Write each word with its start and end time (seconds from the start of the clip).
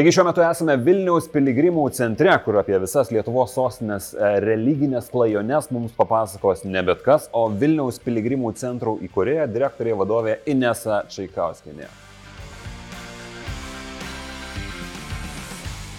Taigi 0.00 0.14
šiuo 0.16 0.22
metu 0.24 0.40
esame 0.40 0.78
Vilniaus 0.80 1.26
piligrimų 1.28 1.82
centre, 1.92 2.32
kur 2.40 2.56
apie 2.56 2.78
visas 2.80 3.10
Lietuvos 3.12 3.50
sostinės 3.52 4.06
e, 4.14 4.30
religinės 4.40 5.10
klajones 5.12 5.68
mums 5.76 5.92
papasakos 5.92 6.62
ne 6.64 6.80
bet 6.88 7.02
kas, 7.04 7.26
o 7.36 7.42
Vilniaus 7.52 7.98
piligrimų 8.00 8.54
centrų 8.56 8.94
įkūrėja, 9.04 9.44
direktorė 9.52 9.92
vadovė 10.00 10.38
Inesa 10.48 11.02
Čaikauskinė. 11.12 11.90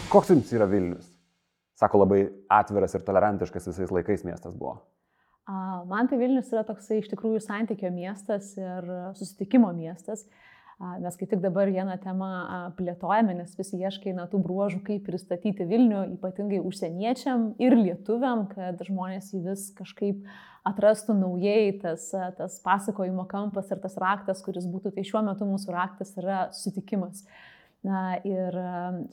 Koks 0.09 0.33
jums 0.33 0.57
yra 0.57 0.65
Vilnius? 0.73 1.05
Sako, 1.77 2.01
labai 2.01 2.23
atviras 2.57 2.97
ir 2.97 3.05
tolerantiškas 3.05 3.69
visais 3.69 3.93
laikais 3.93 4.25
miestas 4.25 4.57
buvo. 4.57 4.79
Man 5.93 6.09
tai 6.09 6.17
Vilnius 6.17 6.49
yra 6.49 6.65
toksai 6.65 7.03
iš 7.03 7.13
tikrųjų 7.13 7.45
santykio 7.45 7.93
miestas 7.93 8.55
ir 8.57 8.95
susitikimo 9.13 9.69
miestas. 9.77 10.25
Mes 10.81 11.13
kaip 11.13 11.29
tik 11.29 11.41
dabar 11.43 11.69
vieną 11.69 11.93
temą 12.01 12.27
plėtojame, 12.77 13.35
nes 13.37 13.51
visi 13.53 13.77
ieškai 13.77 14.15
na, 14.17 14.25
tų 14.29 14.39
bruožų, 14.41 14.79
kaip 14.87 15.03
pristatyti 15.05 15.67
Vilnių, 15.69 16.07
ypatingai 16.15 16.57
užsieniečiam 16.65 17.51
ir 17.61 17.75
lietuviam, 17.77 18.47
kad 18.49 18.81
žmonės 18.87 19.29
jį 19.29 19.43
vis 19.45 19.67
kažkaip 19.77 20.23
atrastų 20.65 21.13
naujai, 21.19 21.75
tas, 21.83 22.07
tas 22.37 22.57
pasakojimo 22.65 23.27
kampas 23.29 23.69
ir 23.69 23.81
tas 23.83 23.97
raktas, 24.01 24.41
kuris 24.45 24.65
būtų, 24.69 24.95
tai 24.95 25.05
šiuo 25.05 25.21
metu 25.27 25.45
mūsų 25.49 25.75
raktas 25.75 26.15
yra 26.17 26.47
susitikimas. 26.55 27.27
Na, 27.85 28.17
ir 28.25 28.57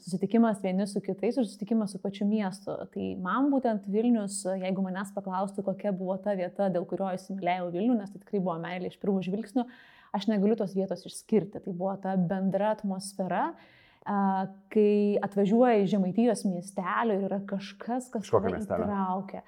susitikimas 0.01 0.59
vieni 0.61 0.85
su 0.89 1.01
kitais 1.01 1.37
ir 1.37 1.45
susitikimas 1.45 1.93
su 1.93 2.01
pačiu 2.01 2.25
miestu. 2.29 2.73
Tai 2.93 3.05
man 3.21 3.47
būtent 3.53 3.85
Vilnius, 3.89 4.43
jeigu 4.45 4.85
manęs 4.85 5.13
paklaustų, 5.15 5.65
kokia 5.69 5.93
buvo 5.93 6.17
ta 6.21 6.33
vieta, 6.37 6.69
dėl 6.73 6.85
kurio 6.89 7.13
įsimylėjau 7.17 7.71
Vilnių, 7.73 8.01
nes 8.01 8.13
tai 8.13 8.21
tikrai 8.21 8.41
buvo 8.41 8.59
meilė 8.61 8.91
iš 8.91 8.99
pirmo 9.01 9.23
žvilgsnio, 9.25 9.65
aš 10.15 10.29
negaliu 10.31 10.57
tos 10.59 10.75
vietos 10.77 11.05
išskirti. 11.07 11.61
Tai 11.63 11.73
buvo 11.73 11.95
ta 12.01 12.15
bendra 12.17 12.73
atmosfera, 12.75 13.49
kai 14.73 15.19
atvažiuoja 15.21 15.83
į 15.83 15.89
Žemaitijos 15.91 16.45
miestelį 16.47 17.17
ir 17.17 17.25
yra 17.27 17.39
kažkas, 17.45 18.07
kas 18.09 18.29
tave 18.31 18.57
įtraukia. 18.57 19.43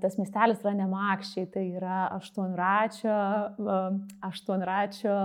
Tas 0.00 0.16
miestelis 0.16 0.62
yra 0.64 0.72
nemakščiai, 0.78 1.48
tai 1.52 1.66
yra 1.76 1.98
aštuonračio, 2.16 3.18
aštuonračio 4.30 5.18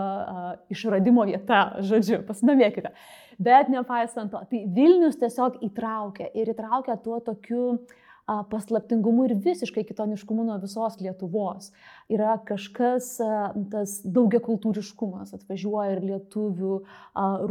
išradimo 0.76 1.24
vieta, 1.30 1.62
žodžiu, 1.88 2.20
pasidomėkite. 2.28 2.92
Bet 3.40 3.72
nepaisant 3.72 4.34
to, 4.34 4.44
tai 4.52 4.66
Vilnius 4.76 5.16
tiesiog 5.22 5.62
įtraukia 5.70 6.28
ir 6.36 6.52
įtraukia 6.52 6.98
tuo 7.00 7.22
tokiu 7.24 7.64
uh, 7.72 7.98
paslaptingumu 8.50 9.26
ir 9.26 9.34
visiškai 9.44 9.84
kitoniškumu 9.90 10.44
nuo 10.46 10.58
visos 10.62 11.00
Lietuvos. 11.02 11.72
Yra 12.10 12.40
kažkas, 12.42 13.12
tas 13.70 13.92
daugia 14.02 14.40
kultūriškumas, 14.42 15.30
atvažiuoja 15.36 15.92
ir 15.94 16.00
lietuvių, 16.08 16.78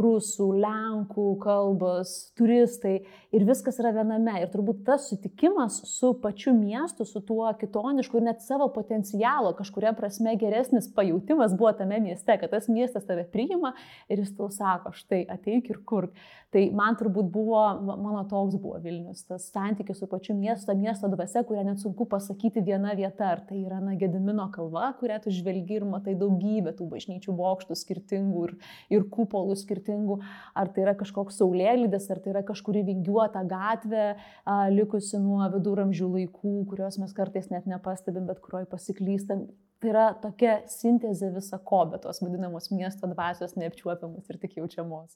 rusų, 0.01 0.47
lenkų 0.59 1.27
kalbos, 1.39 2.11
turistai 2.35 2.97
ir 3.31 3.45
viskas 3.47 3.79
yra 3.79 3.93
viename. 3.95 4.33
Ir 4.41 4.51
turbūt 4.51 4.81
tas 4.89 5.05
sutikimas 5.07 5.77
su 5.87 6.11
pačiu 6.19 6.51
miestu, 6.57 7.07
su 7.07 7.21
tuo 7.23 7.47
kitonišku 7.55 8.19
ir 8.19 8.25
net 8.27 8.43
savo 8.43 8.67
potencialo 8.75 9.53
kažkuria 9.55 9.93
prasme 9.95 10.35
geresnis 10.41 10.91
pajūtimas 10.91 11.55
buvo 11.55 11.71
tame 11.79 12.01
mieste, 12.03 12.35
kad 12.41 12.51
tas 12.51 12.67
miestas 12.67 13.07
tave 13.07 13.23
priima 13.31 13.71
ir 14.11 14.19
jis 14.19 14.35
tau 14.35 14.51
sako, 14.51 14.91
štai 14.91 15.21
ateik 15.37 15.71
ir 15.71 15.79
kur. 15.87 16.09
Tai 16.51 16.65
man 16.75 16.99
turbūt 16.99 17.31
buvo, 17.31 17.61
mano 17.85 18.25
toks 18.27 18.57
buvo 18.57 18.79
Vilnius, 18.83 19.21
tas 19.29 19.47
santykis 19.53 20.01
su 20.01 20.07
pačiu 20.09 20.33
miestu 20.35 20.73
miesto 20.75 21.07
dvasia, 21.07 21.45
kurią 21.45 21.63
net 21.67 21.79
sunku 21.83 22.09
pasakyti 22.09 22.65
viena 22.65 22.95
vieta. 22.97 23.29
Ar 23.29 23.43
tai 23.45 23.61
yra 23.61 23.77
na, 23.83 23.93
Gedimino 23.99 24.48
kalva, 24.53 24.89
kurią 24.99 25.19
tu 25.23 25.33
žvelgi 25.33 25.79
ir 25.79 25.85
matai 25.89 26.15
daugybę 26.19 26.73
tų 26.77 26.89
bažnyčių 26.91 27.35
bokštų 27.37 27.77
skirtingų 27.79 28.43
ir, 28.47 28.55
ir 28.97 29.07
kupolų 29.13 29.55
skirtingų, 29.59 30.19
ar 30.57 30.73
tai 30.73 30.85
yra 30.87 30.97
kažkoks 30.99 31.39
saulėlydis, 31.39 32.09
ar 32.13 32.21
tai 32.23 32.33
yra 32.35 32.43
kažkuri 32.47 32.83
vingiuota 32.89 33.45
gatvė, 33.49 34.11
a, 34.43 34.59
likusi 34.73 35.21
nuo 35.21 35.45
viduramžių 35.55 36.11
laikų, 36.17 36.59
kurios 36.69 36.99
mes 37.01 37.15
kartais 37.15 37.49
net 37.53 37.69
nepastebim, 37.69 38.27
bet 38.29 38.43
kurioje 38.43 38.69
pasiklystam. 38.69 39.49
Tai 39.79 39.87
yra 39.93 40.05
tokia 40.19 40.57
sintezė 40.67 41.29
visa 41.31 41.55
ko, 41.63 41.85
bet 41.87 42.01
tos 42.03 42.17
vadinamos 42.19 42.65
miesto 42.73 43.07
dvasios 43.07 43.53
neapčiuopiamos 43.55 44.27
ir 44.27 44.39
tik 44.41 44.57
jaučiamos. 44.57 45.13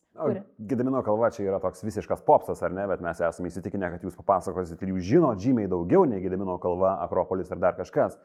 Gedamino 0.71 1.01
kalva 1.03 1.27
čia 1.35 1.49
yra 1.49 1.59
toks 1.59 1.83
visiškas 1.83 2.23
popsas, 2.23 2.61
ar 2.63 2.71
ne, 2.71 2.85
bet 2.87 3.03
mes 3.03 3.19
esame 3.27 3.51
įsitikinę, 3.51 3.89
kad 3.91 4.05
jūs 4.07 4.15
papasakosit 4.21 4.79
ir 4.85 4.93
jūs 4.93 5.09
žino 5.09 5.33
žymiai 5.35 5.67
daugiau 5.67 6.07
nei 6.07 6.23
Gedamino 6.23 6.55
kalva, 6.63 6.93
Akropolis 7.03 7.51
ar 7.51 7.59
dar 7.59 7.75
kažkas. 7.75 8.15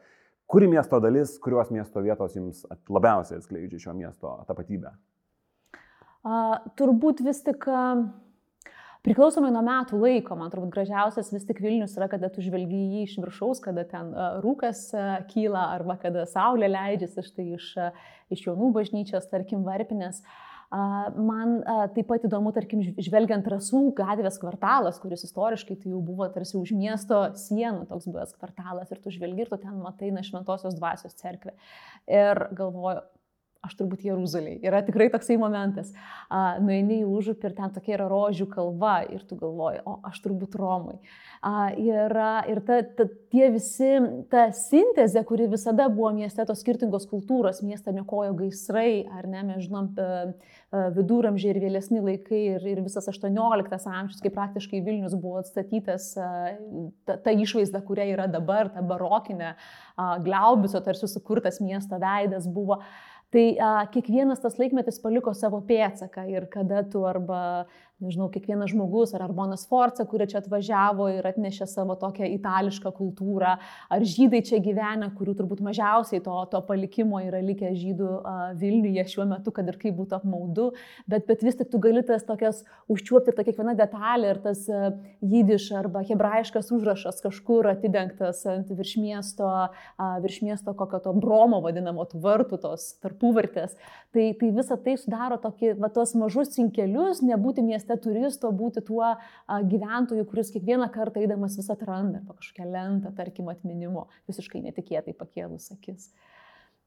Kuri 0.49 0.69
miesto 0.69 0.97
dalis, 1.03 1.35
kurios 1.43 1.69
miesto 1.69 2.01
vietos 2.01 2.33
jums 2.37 2.63
labiausiai 2.89 3.37
atskleidžia 3.37 3.83
šio 3.83 3.93
miesto 3.97 4.33
tapatybę? 4.49 4.95
A, 6.25 6.39
turbūt 6.79 7.21
vis 7.25 7.43
tik... 7.45 7.69
A 7.69 7.93
Priklausomai 8.99 9.47
nuo 9.55 9.61
metų 9.63 9.95
laiko, 9.95 10.35
man 10.35 10.49
turbūt 10.51 10.73
gražiausias 10.73 11.29
vis 11.31 11.45
tik 11.47 11.61
Vilnius 11.63 11.93
yra, 11.95 12.09
kada 12.11 12.27
tu 12.33 12.43
žvelgi 12.43 12.75
jį 12.75 13.03
iš 13.05 13.13
viršaus, 13.23 13.61
kada 13.63 13.85
ten 13.87 14.09
rūkas 14.43 14.89
kyla 15.31 15.69
arba 15.77 15.95
kada 16.01 16.25
saulė 16.27 16.67
leidžiasi 16.67 17.23
štai 17.23 17.45
iš, 17.55 17.69
iš 18.35 18.43
jaunų 18.49 18.73
bažnyčios, 18.75 19.29
tarkim, 19.31 19.63
varpinės. 19.63 20.19
Man 20.69 21.55
taip 21.95 22.05
pat 22.11 22.25
įdomu, 22.27 22.51
tarkim, 22.53 22.83
žvelgiant 23.01 23.47
rasų 23.49 23.87
gatvės 23.97 24.37
kvartalas, 24.37 24.99
kuris 25.01 25.25
istoriškai 25.25 25.79
tai 25.81 25.93
jau 25.95 26.01
buvo 26.05 26.27
tarsi 26.29 26.59
už 26.59 26.75
miesto 26.77 27.23
sienų 27.41 27.87
toks 27.89 28.05
buvęs 28.05 28.35
kvartalas 28.37 28.93
ir 28.93 29.01
tu 29.01 29.13
žvelgi 29.15 29.47
ir 29.47 29.49
tu 29.49 29.57
ten 29.57 29.79
matai 29.81 30.11
na 30.13 30.21
šventosios 30.25 30.77
dvasios 30.77 31.17
cerkvę. 31.17 31.55
Ir 32.05 32.43
galvoju, 32.53 33.01
aš 33.65 33.75
turbūt 33.79 34.05
Jeruzalėje. 34.07 34.61
Yra 34.65 34.79
tikrai 34.87 35.09
toksai 35.11 35.35
momentas. 35.41 35.91
Uh, 36.29 36.59
nueini 36.63 37.01
į 37.01 37.09
užupį 37.09 37.49
ir 37.49 37.55
ten 37.57 37.73
tokia 37.75 37.97
yra 37.97 38.07
rožių 38.11 38.47
kalva 38.51 38.99
ir 39.11 39.25
tu 39.27 39.35
galvoji, 39.39 39.81
o 39.89 39.97
aš 40.07 40.21
turbūt 40.23 40.55
Romui. 40.59 40.99
Uh, 41.43 41.67
ir 41.79 42.15
ir 42.51 42.61
ta, 42.67 42.79
ta, 42.83 43.07
tie 43.33 43.49
visi, 43.53 43.89
ta 44.31 44.47
sintezė, 44.55 45.23
kuri 45.27 45.49
visada 45.51 45.89
buvo 45.91 46.11
mieste, 46.15 46.45
tos 46.47 46.63
skirtingos 46.63 47.07
kultūros, 47.11 47.63
miestą 47.65 47.93
nekojo 47.95 48.35
gaisrai, 48.39 49.03
ar 49.19 49.27
ne, 49.29 49.43
mes 49.51 49.67
žinom, 49.67 49.91
viduramžiai 50.69 51.55
ir 51.55 51.59
vėlesni 51.63 52.01
laikai 52.03 52.41
ir, 52.53 52.65
ir 52.69 52.81
visas 52.85 53.07
18 53.09 53.87
amžius, 53.89 54.19
kai 54.21 54.31
praktiškai 54.33 54.83
Vilnius 54.85 55.15
buvo 55.17 55.39
atstatytas, 55.41 56.11
ta, 56.13 57.15
ta 57.17 57.33
išvaizda, 57.33 57.81
kuria 57.87 58.05
yra 58.11 58.27
dabar, 58.29 58.69
ta 58.73 58.83
barokinė, 58.85 59.55
glaubiso 60.25 60.81
tarsi 60.85 61.09
sukurtas 61.09 61.57
miesto 61.63 61.97
veidas 62.01 62.45
buvo. 62.45 62.83
Tai 63.29 63.43
a, 63.61 63.71
kiekvienas 63.93 64.41
tas 64.41 64.55
laikmetis 64.57 64.97
paliko 65.03 65.35
savo 65.37 65.59
pėtsaką 65.69 66.25
ir 66.31 66.47
kada 66.49 66.81
tu 66.89 67.03
arba 67.05 67.41
nežinau, 68.03 68.29
kiekvienas 68.31 68.71
žmogus, 68.71 69.13
ar 69.15 69.25
Arbona 69.25 69.57
Sforza, 69.59 70.05
kuri 70.07 70.27
čia 70.31 70.39
atvažiavo 70.39 71.09
ir 71.11 71.25
atnešė 71.27 71.67
savo 71.67 71.95
tokią 71.99 72.27
itališką 72.37 72.91
kultūrą, 72.95 73.55
ar 73.91 74.05
žydai 74.07 74.41
čia 74.47 74.61
gyvena, 74.63 75.09
kurių 75.17 75.35
turbūt 75.39 75.63
mažiausiai 75.65 76.23
to, 76.23 76.35
to 76.51 76.61
palikimo 76.67 77.19
yra 77.25 77.41
likę 77.43 77.73
žydų 77.75 78.09
uh, 78.09 78.39
Vilniuje 78.59 79.05
šiuo 79.11 79.27
metu, 79.29 79.53
kad 79.55 79.67
ir 79.67 79.79
kaip 79.81 79.97
būtų 79.99 80.19
apmaudu, 80.19 80.69
bet, 81.11 81.27
bet 81.27 81.43
vis 81.45 81.59
tik 81.59 81.71
tu 81.73 81.81
gali 81.83 82.03
tas 82.07 82.23
tokias 82.27 82.63
užčiuopti 82.91 83.35
tą 83.35 83.45
kiekvieną 83.47 83.75
detalę 83.79 84.33
ir 84.33 84.41
tas 84.47 84.63
uh, 84.71 84.89
jidiš 85.19 85.69
arba 85.79 86.05
hebrajiškas 86.07 86.71
užrašas 86.75 87.19
kažkur 87.25 87.67
atidengtas 87.73 88.45
ant 88.49 88.71
virš 88.71 88.95
miesto, 89.03 89.49
uh, 89.49 90.17
virš 90.23 90.41
miesto 90.47 90.75
kokio 90.77 91.01
to 91.03 91.15
bromo 91.19 91.59
vadinamo, 91.65 92.07
tų 92.07 92.23
vartų, 92.23 92.61
tos 92.63 92.93
tarpuvartės. 93.03 93.75
Tai, 94.15 94.23
tai 94.39 94.47
visa 94.55 94.79
tai 94.81 94.95
sudaro 94.97 95.37
tokį, 95.41 95.75
va, 95.77 95.91
tos 95.93 96.15
mažus 96.17 96.55
cinkelius, 96.55 97.19
nebūti 97.25 97.61
mieste 97.65 97.88
mieste 97.89 97.97
turisto 98.03 98.51
būti 98.51 98.83
tuo 98.85 99.03
a, 99.03 99.61
gyventoju, 99.61 100.25
kuris 100.29 100.51
kiekvieną 100.51 100.89
kartą 100.91 101.19
eidamas 101.21 101.57
vis 101.57 101.69
atranda 101.69 102.19
arba 102.19 102.33
kažkokią 102.33 102.69
lentą, 102.69 103.13
tarkim, 103.15 103.49
atminimo, 103.49 104.07
visiškai 104.27 104.61
netikėtai 104.61 105.13
pakėlus 105.13 105.71
akis. 105.71 106.11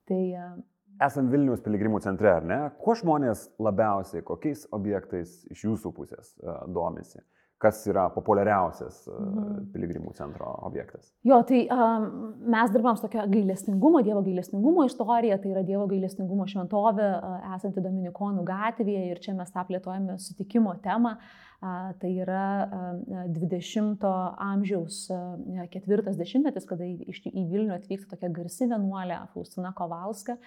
Tai, 0.07 0.35
a, 0.35 0.57
Esam 1.03 1.31
Vilnius 1.33 1.63
piligrimų 1.65 2.03
centre, 2.05 2.29
ar 2.31 2.45
ne? 2.45 2.71
Kuo 2.79 2.95
žmonės 2.95 3.51
labiausiai, 3.59 4.23
kokiais 4.23 4.67
objektais 4.71 5.47
iš 5.51 5.65
jūsų 5.65 5.93
pusės 5.97 6.35
domisi? 6.69 7.22
Kas 7.62 7.84
yra 7.91 8.09
populiariausias 8.14 9.04
mhm. 9.09 9.68
piligrimų 9.74 10.14
centro 10.18 10.50
objektas? 10.66 11.12
Jo, 11.26 11.38
tai 11.47 11.62
um, 11.70 12.09
mes 12.53 12.72
dirbam 12.74 12.98
su 12.98 13.06
tokia 13.06 13.26
gailestingumo, 13.30 14.03
Dievo 14.06 14.24
gailestingumo 14.26 14.86
istorija, 14.88 15.38
tai 15.42 15.53
yra 15.54 15.62
Dievo 15.66 15.86
gailestingumo 15.91 16.48
šventovė 16.50 17.09
uh, 17.14 17.38
esanti 17.56 17.84
Dominikonų 17.84 18.44
gatvėje 18.48 19.06
ir 19.12 19.22
čia 19.22 19.36
mes 19.38 19.54
tą 19.54 19.64
plėtojame 19.68 20.18
sutikimo 20.22 20.74
temą. 20.84 21.16
Uh, 21.62 21.92
tai 22.03 22.10
yra 22.24 22.47
uh, 22.66 23.22
20-ojo 23.30 24.12
amžiaus 24.42 25.04
uh, 25.14 25.62
ketvirtas 25.70 26.18
dešimtmetis, 26.18 26.66
kada 26.66 26.88
į, 26.88 27.14
į 27.30 27.47
Vilnių 27.53 27.76
atvyksta 27.76 28.16
tokia 28.16 28.32
garsi 28.34 28.66
vienuolė 28.66 29.22
Faustina 29.36 29.70
Kovalska. 29.78 30.41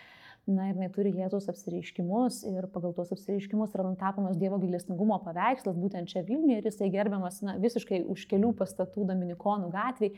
Na 0.46 0.68
ir 0.70 0.76
jinai 0.76 0.92
turi 0.94 1.10
Jėzaus 1.10 1.48
apsireiškimus 1.50 2.44
ir 2.46 2.68
pagal 2.70 2.92
tuos 2.94 3.10
apsireiškimus 3.16 3.72
yra 3.74 3.88
nutapomas 3.88 4.36
Dievo 4.38 4.60
gailestingumo 4.62 5.18
paveikslas 5.24 5.74
būtent 5.74 6.12
čia 6.12 6.22
Vilniuje 6.28 6.60
ir 6.62 6.68
jisai 6.70 6.92
gerbiamas 6.94 7.40
na, 7.42 7.56
visiškai 7.64 8.04
už 8.14 8.28
kelių 8.30 8.52
pastatų 8.60 9.08
Dominikonų 9.10 9.72
gatviai. 9.74 10.12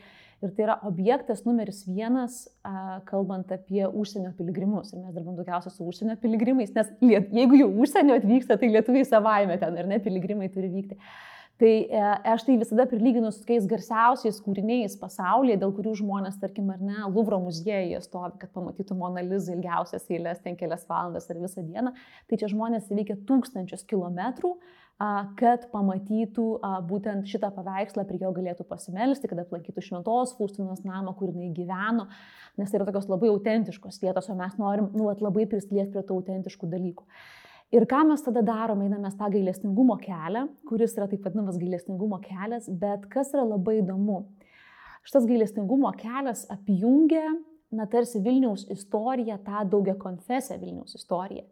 Ir 0.44 0.52
tai 0.52 0.66
yra 0.66 0.76
objektas 0.84 1.46
numeris 1.46 1.80
vienas, 1.88 2.42
a, 2.60 2.98
kalbant 3.08 3.48
apie 3.56 3.86
užsienio 3.88 4.34
piligrimus. 4.36 4.92
Ir 4.92 5.00
mes 5.00 5.16
dirbam 5.16 5.38
daugiausia 5.40 5.72
su 5.72 5.88
užsienio 5.88 6.18
piligrimais, 6.20 6.76
nes 6.76 6.92
liet, 7.00 7.32
jeigu 7.32 7.62
jau 7.62 7.72
užsienio 7.86 8.20
atvyksta, 8.20 8.60
tai 8.60 8.68
lietuviai 8.76 9.08
savaime 9.08 9.56
ten 9.58 9.80
ir 9.80 9.88
ne 9.88 9.96
piligrimai 10.04 10.52
turi 10.52 10.68
vykti. 10.76 11.00
Tai 11.58 11.70
e, 11.90 12.00
aš 12.30 12.44
tai 12.46 12.54
visada 12.58 12.84
prilyginu 12.86 13.32
su 13.34 13.40
tokiais 13.42 13.64
garsiausiais 13.66 14.36
kūriniais 14.44 14.92
pasaulyje, 15.00 15.56
dėl 15.58 15.72
kurių 15.74 15.96
žmonės, 15.98 16.36
tarkim, 16.38 16.68
ar 16.70 16.78
ne, 16.78 16.98
Luvro 17.10 17.40
muziejuje 17.42 17.98
stovi, 18.04 18.36
kad 18.38 18.52
pamatytų 18.54 18.94
Monalizą 18.98 19.56
ilgiausias 19.56 20.06
eilės, 20.06 20.38
ten 20.44 20.54
kelias 20.60 20.86
valandas 20.86 21.26
ar 21.26 21.40
visą 21.42 21.64
dieną. 21.66 21.90
Tai 22.30 22.38
čia 22.38 22.50
žmonės 22.52 22.92
įveikia 22.92 23.18
tūkstančius 23.26 23.82
kilometrų, 23.90 24.52
kad 25.38 25.66
pamatytų 25.70 26.46
būtent 26.86 27.26
šitą 27.30 27.50
paveikslą, 27.54 28.06
prie 28.06 28.18
jo 28.22 28.30
galėtų 28.34 28.66
pasimelsti, 28.66 29.30
kad 29.30 29.42
aplankytų 29.42 29.82
šventos 29.88 30.34
Faustinos 30.38 30.82
namą, 30.86 31.14
kur 31.18 31.30
jinai 31.30 31.52
gyveno, 31.54 32.08
nes 32.58 32.70
tai 32.70 32.80
yra 32.80 32.86
tokios 32.86 33.10
labai 33.10 33.30
autentiškos 33.34 33.98
vietos, 34.02 34.30
o 34.30 34.38
mes 34.38 34.58
norim 34.58 34.90
nu, 34.94 35.10
labai 35.22 35.46
prisiliesti 35.50 35.94
prie 35.94 36.06
tų 36.06 36.18
autentiškų 36.18 36.70
dalykų. 36.74 37.06
Ir 37.68 37.84
ką 37.84 38.00
mes 38.08 38.22
tada 38.24 38.40
darome, 38.40 38.86
einame 38.86 39.10
tą 39.12 39.26
gailestingumo 39.28 39.98
kelią, 40.00 40.46
kuris 40.68 40.94
yra 40.96 41.04
taip 41.10 41.26
vadinamas 41.26 41.58
gailestingumo 41.60 42.16
kelias, 42.24 42.68
bet 42.80 43.04
kas 43.12 43.34
yra 43.34 43.44
labai 43.44 43.82
įdomu, 43.82 44.22
šitas 45.04 45.26
gailestingumo 45.28 45.90
kelias 46.00 46.46
apjungia, 46.48 47.26
na 47.68 47.84
tarsi 47.84 48.22
Vilniaus 48.24 48.64
istoriją, 48.72 49.36
tą 49.44 49.66
daugia 49.68 49.92
konfesiją 50.00 50.56
Vilniaus 50.62 50.96
istoriją. 50.96 51.44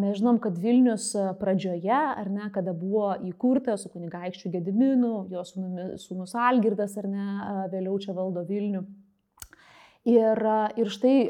Mes 0.00 0.16
žinom, 0.18 0.40
kad 0.42 0.56
Vilnius 0.58 1.12
pradžioje, 1.38 1.94
ar 1.94 2.26
ne, 2.32 2.48
kada 2.50 2.74
buvo 2.74 3.12
įkurtas 3.28 3.84
su 3.84 3.92
kunigaikščiu 3.92 4.50
Gediminu, 4.50 5.28
jo 5.30 5.44
sūnus 5.46 6.34
Algirdas, 6.34 6.96
ar 6.98 7.06
ne, 7.06 7.28
vėliau 7.70 8.00
čia 8.02 8.16
valdo 8.16 8.42
Vilnių 8.48 8.82
Ir, 10.08 10.38
ir 10.80 10.88
štai 10.88 11.26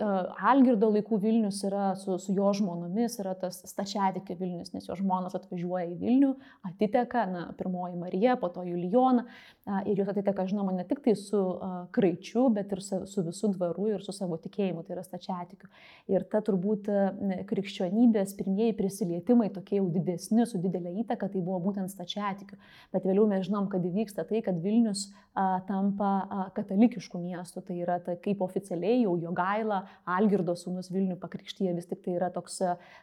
Algirdo 0.47 0.93
laikų 0.95 1.17
Vilnius 1.19 1.57
yra 1.67 1.89
su, 1.99 2.15
su 2.23 2.31
jo 2.37 2.53
žmonomis, 2.55 3.17
yra 3.19 3.33
tas 3.35 3.57
stačiatikė 3.67 4.37
Vilnius, 4.39 4.71
nes 4.71 4.85
jo 4.87 4.95
žmonos 4.95 5.35
atvažiuoja 5.35 5.89
į 5.89 5.97
Vilnių, 5.99 6.29
atiteka, 6.69 7.25
na, 7.27 7.43
pirmoji 7.59 7.99
Marija, 7.99 8.37
po 8.39 8.47
to 8.55 8.63
Julijona, 8.63 9.25
ir 9.91 9.99
jos 9.99 10.13
atiteka, 10.13 10.45
žinoma, 10.47 10.77
ne 10.77 10.85
tik 10.87 11.03
tai 11.03 11.17
su 11.19 11.41
kraičiu, 11.97 12.45
bet 12.55 12.71
ir 12.77 12.83
su, 12.87 13.01
su 13.11 13.25
visų 13.27 13.51
dvaru 13.57 13.89
ir 13.97 14.05
su 14.07 14.15
savo 14.15 14.39
tikėjimu, 14.39 14.87
tai 14.87 14.95
yra 14.95 15.03
stačiatikiu. 15.03 15.67
Ir 16.15 16.29
ta 16.31 16.39
turbūt 16.47 16.87
krikščionybės 17.51 18.37
pirmieji 18.39 18.79
prisilietimai 18.79 19.51
tokie 19.51 19.81
jau 19.81 19.89
didesni, 19.91 20.47
su 20.47 20.63
didelė 20.63 20.95
įtaka, 21.03 21.27
tai 21.35 21.43
buvo 21.43 21.59
būtent 21.67 21.91
stačiatikiu. 21.91 22.55
Bet 22.95 23.03
vėliau 23.03 23.27
mes 23.35 23.49
žinom, 23.51 23.67
kad 23.75 23.83
įvyksta 23.83 24.29
tai, 24.31 24.45
kad 24.47 24.63
Vilnius 24.63 25.09
a, 25.35 25.59
tampa 25.67 26.15
a, 26.23 26.49
katalikiškų 26.55 27.19
miestų, 27.27 27.67
tai 27.67 27.83
yra 27.83 27.99
ta, 28.07 28.15
kaip 28.15 28.47
oficialiai 28.47 28.60
oficialiai 28.61 29.03
jau 29.03 29.17
Jogaila, 29.21 29.83
Algirdo 30.09 30.55
sūnus 30.59 30.91
Vilnių 30.93 31.17
pakrikštyje, 31.21 31.73
vis 31.77 31.89
tik 31.91 32.03
tai 32.05 32.17
yra 32.19 32.31
toks 32.33 32.61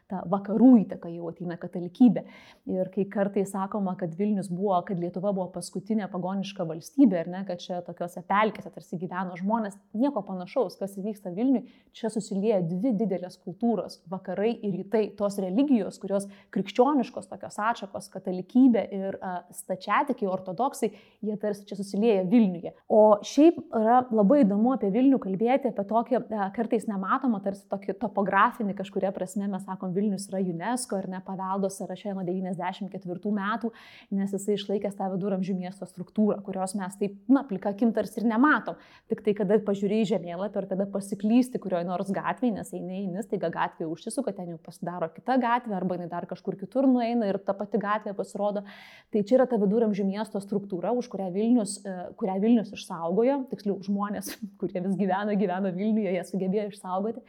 ta 0.08 0.22
vakarų 0.30 0.72
įtaka, 0.84 1.10
jau 1.12 1.32
ateina 1.32 1.58
katalikybė. 1.60 2.24
Ir 2.72 2.92
kai 2.94 3.08
kartais 3.12 3.52
sakoma, 3.52 3.96
kad 4.00 4.14
Vilnius 4.18 4.50
buvo, 4.52 4.78
kad 4.88 5.00
Lietuva 5.02 5.34
buvo 5.36 5.50
paskutinė 5.56 6.08
pagoniška 6.12 6.66
valstybė, 6.68 7.24
ir 7.24 7.32
ne, 7.34 7.44
kad 7.48 7.62
čia 7.64 7.82
tokiuose 7.86 8.24
pelkėse 8.28 8.72
tarsi 8.74 9.00
gyveno 9.02 9.38
žmonės, 9.40 9.78
nieko 9.98 10.24
panašaus, 10.28 10.78
kas 10.80 10.96
įvyksta 11.00 11.34
Vilniui, 11.36 11.66
čia 11.98 12.12
susilieja 12.14 12.62
dvi 12.66 12.94
didelės 12.98 13.40
kultūros- 13.42 14.02
vakarai 14.14 14.54
ir 14.62 14.78
rytai, 14.82 15.16
tos 15.18 15.40
religijos, 15.42 16.00
kurios 16.00 16.28
krikščioniškos 16.52 17.28
tokios 17.28 17.58
atšakos, 17.58 18.10
katalikybė 18.14 18.84
ir 18.94 19.18
uh, 19.22 19.42
stačiatikiai, 19.52 20.30
ortodoksai, 20.30 20.92
jie 21.22 21.38
tarsi 21.38 21.66
čia 21.66 21.76
susilieja 21.76 22.24
Vilniuje. 22.30 22.74
O 22.90 23.20
šiaip 23.24 23.60
yra 23.74 24.02
labai 24.12 24.44
įdomu 24.44 24.74
apie 24.76 24.92
Vilnių 24.94 25.20
kalbėti 25.24 25.47
kalbėti 25.48 25.72
apie 25.72 25.86
tokį 25.88 26.18
e, 26.20 26.40
kartais 26.56 26.86
nematomą, 26.88 27.40
tarsi 27.44 27.66
tokį 27.72 27.96
topografinį 28.02 28.76
kažkuria 28.78 29.12
prasme, 29.16 29.48
mes 29.48 29.64
sakom, 29.66 29.94
Vilnius 29.96 30.28
yra 30.30 30.42
UNESCO 30.42 31.00
ir 31.00 31.08
ne 31.10 31.22
paveldo 31.24 31.70
sąraše 31.70 32.14
nuo 32.16 32.24
94 32.26 33.32
metų, 33.34 33.72
nes 34.12 34.34
jisai 34.34 34.58
išlaikęs 34.58 34.98
tą 34.98 35.10
viduramžių 35.14 35.56
miesto 35.58 35.88
struktūrą, 35.88 36.42
kurios 36.46 36.76
mes 36.76 36.98
taip, 37.00 37.16
na, 37.30 37.44
plika 37.48 37.72
akim 37.72 37.94
tarsi 37.96 38.22
ir 38.22 38.28
nematom. 38.28 38.78
Tik 39.12 39.24
tai, 39.24 39.36
kada 39.38 39.60
pažiūrėjai 39.64 40.10
žemėlapį 40.14 40.62
ir 40.62 40.70
kada 40.72 40.88
pasiklysti 40.92 41.62
kurioje 41.64 41.88
nors 41.88 42.12
gatvėje, 42.12 42.56
nes 42.58 42.74
eini, 42.76 43.04
eini, 43.04 43.24
staiga 43.26 43.52
gatvė 43.54 43.88
užsisuka, 43.92 44.36
ten 44.36 44.54
jau 44.54 44.60
pasidaro 44.64 45.10
kita 45.14 45.38
gatvė 45.42 45.78
arba 45.78 45.98
jinai 45.98 46.10
dar 46.12 46.28
kažkur 46.30 46.58
kitur 46.60 46.88
nueina 46.90 47.30
ir 47.30 47.40
ta 47.44 47.56
pati 47.58 47.80
gatvė 47.82 48.16
pasirodo. 48.18 48.66
Tai 49.14 49.24
čia 49.24 49.40
yra 49.40 49.48
ta 49.50 49.60
viduramžių 49.62 50.08
miesto 50.08 50.42
struktūra, 50.44 50.92
už 50.98 51.08
kurią 51.12 51.30
Vilnius, 51.34 51.78
e, 51.86 51.96
kurią 52.20 52.38
Vilnius 52.44 52.74
išsaugojo, 52.76 53.40
tiksliau 53.52 53.78
žmonės, 53.86 54.34
kurie 54.60 54.82
vis 54.84 54.98
gyvena 55.00 55.37
gyveno 55.40 55.74
Vilniuje, 55.76 56.16
jie 56.16 56.26
sugebėjo 56.28 56.72
išsaugoti. 56.72 57.24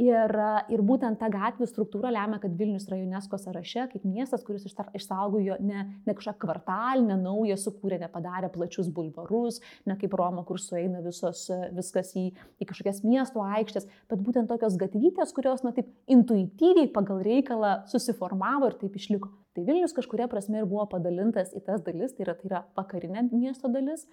Ir, 0.00 0.32
ir 0.72 0.80
būtent 0.88 1.18
ta 1.20 1.28
gatvių 1.28 1.66
struktūra 1.68 2.08
lemia, 2.14 2.38
kad 2.40 2.54
Vilnius 2.56 2.86
yra 2.88 2.96
UNESCO 3.02 3.36
sąraše 3.36 3.84
kaip 3.90 4.06
miestas, 4.08 4.40
kuris 4.46 4.64
išsaugojo 4.64 5.58
ne, 5.60 5.82
ne 6.08 6.14
kažką 6.16 6.32
kvartalinę, 6.40 7.18
naują 7.20 7.58
sukūrė, 7.60 7.98
nepadarė 8.00 8.48
plačius 8.54 8.88
bulvarus, 8.88 9.60
ne 9.84 9.98
kaip 10.00 10.16
Roma, 10.16 10.46
kur 10.48 10.56
sueina 10.56 11.04
visos, 11.04 11.44
viskas 11.76 12.14
į, 12.16 12.30
į 12.56 12.70
kažkokias 12.72 13.04
miesto 13.04 13.44
aikštės, 13.44 13.90
bet 14.08 14.24
būtent 14.24 14.48
tokios 14.48 14.80
gatvytės, 14.80 15.36
kurios, 15.36 15.60
na 15.60 15.76
taip, 15.76 15.92
intuityviai 16.08 16.88
pagal 16.96 17.20
reikalą 17.28 17.82
susiformavo 17.92 18.72
ir 18.72 18.80
taip 18.80 18.96
išliko. 18.96 19.28
Tai 19.52 19.64
Vilnius 19.68 19.92
kažkuria 19.92 20.28
prasme 20.32 20.62
ir 20.62 20.68
buvo 20.68 20.86
padalintas 20.88 21.50
į 21.52 21.60
tas 21.66 21.82
dalis, 21.84 22.14
tai 22.16 22.24
yra, 22.24 22.34
tai 22.38 22.48
yra 22.48 22.60
vakarinė 22.78 23.26
miesto 23.34 23.68
dalis, 23.72 24.06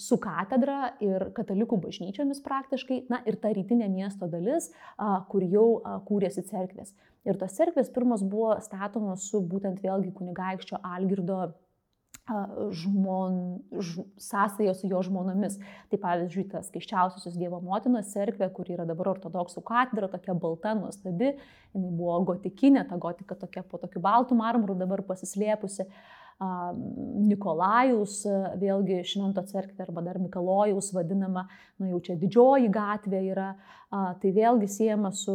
su 0.00 0.18
katedra 0.22 0.96
ir 1.04 1.28
katalikų 1.36 1.78
bažnyčiomis 1.84 2.42
praktiškai, 2.42 3.04
na 3.12 3.20
ir 3.30 3.38
ta 3.38 3.52
rytinė 3.54 3.86
miesto 3.92 4.26
dalis, 4.30 4.72
kur 5.30 5.46
jau 5.46 5.68
kūrėsi 6.08 6.42
cerkvės. 6.50 6.90
Ir 7.28 7.38
tos 7.38 7.54
cerkvės 7.54 7.92
pirmos 7.94 8.26
buvo 8.26 8.56
statomos 8.64 9.28
su 9.30 9.42
būtent 9.44 9.82
vėlgi 9.84 10.10
kunigaikščio 10.18 10.82
Algirdo 10.82 11.52
žmon, 12.70 13.58
ž, 13.72 14.04
sąsąją 14.16 14.74
su 14.74 14.88
jo 14.90 15.02
žmonomis. 15.02 15.58
Tai 15.90 15.98
pavyzdžiui, 16.02 16.46
tas 16.52 16.68
skaiščiausiosios 16.70 17.38
Dievo 17.38 17.60
motinos 17.64 18.12
cerkvė, 18.14 18.50
kur 18.54 18.70
yra 18.70 18.86
dabar 18.88 19.12
ortodoksų 19.14 19.62
katedra, 19.66 20.10
tokia 20.12 20.34
balta, 20.34 20.74
nuostabi, 20.78 21.34
jinai 21.74 21.90
buvo 21.90 22.20
gotikinė, 22.32 22.86
ta 22.88 22.98
gotika 23.00 23.38
tokia 23.38 23.64
po 23.66 23.80
tokiu 23.82 24.02
baltu 24.04 24.38
marmuru 24.38 24.78
dabar 24.78 25.02
pasislėpusi. 25.06 25.88
Nikolajus, 26.40 28.22
vėlgi 28.56 29.02
Švento 29.04 29.42
cerkvė 29.44 29.84
arba 29.84 30.00
dar 30.06 30.16
Mikalojaus 30.22 30.88
vadinama, 30.96 31.42
na 31.76 31.90
jau 31.90 32.00
čia 32.06 32.16
didžioji 32.16 32.70
gatvė 32.72 33.20
yra, 33.28 33.50
tai 33.90 34.30
vėlgi 34.32 34.68
siejama 34.72 35.10
su 35.12 35.34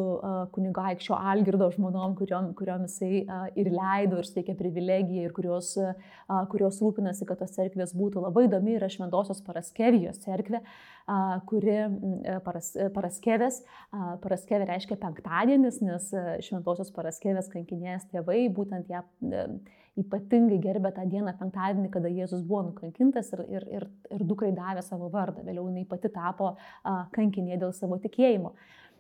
kunigaikščio 0.56 1.14
Algirdo 1.14 1.68
žmonom, 1.76 2.16
kuriom, 2.18 2.50
kuriom 2.58 2.88
jisai 2.88 3.22
ir 3.54 3.70
leido 3.70 4.18
ir 4.18 4.26
steikė 4.26 4.58
privilegiją 4.58 5.28
ir 5.28 5.36
kurios, 5.36 5.76
kurios 6.50 6.82
rūpinasi, 6.82 7.28
kad 7.30 7.38
tos 7.44 7.54
cerkvės 7.54 7.94
būtų. 7.94 8.26
Labai 8.26 8.48
įdomi 8.50 8.80
yra 8.80 8.90
Šventosios 8.90 9.46
Paraskevijos 9.46 10.24
cerkvė, 10.26 10.64
kuri 11.50 11.78
paras, 12.46 12.72
Paraskevės, 12.96 13.62
Paraskevė 14.24 14.70
reiškia 14.72 14.98
penktadienis, 15.02 15.80
nes 15.86 16.12
Šventosios 16.48 16.92
Paraskevės 16.96 17.50
kankinės 17.54 18.08
tėvai 18.12 18.46
būtent 18.54 18.90
ją 18.90 19.04
ypatingai 19.96 20.58
gerbė 20.64 20.92
tą 20.96 21.06
dieną 21.08 21.36
penktadienį, 21.40 21.90
kada 21.94 22.12
Jėzus 22.12 22.42
buvo 22.48 22.66
nukankintas 22.70 23.32
ir, 23.36 23.44
ir, 23.58 23.68
ir, 23.78 23.86
ir 24.18 24.26
dukrai 24.28 24.52
davė 24.56 24.84
savo 24.84 25.08
vardą. 25.14 25.46
Vėliau 25.48 25.70
jinai 25.70 25.86
pati 25.88 26.12
tapo 26.12 26.56
kankinė 27.16 27.60
dėl 27.62 27.72
savo 27.76 28.00
tikėjimo. 28.04 28.56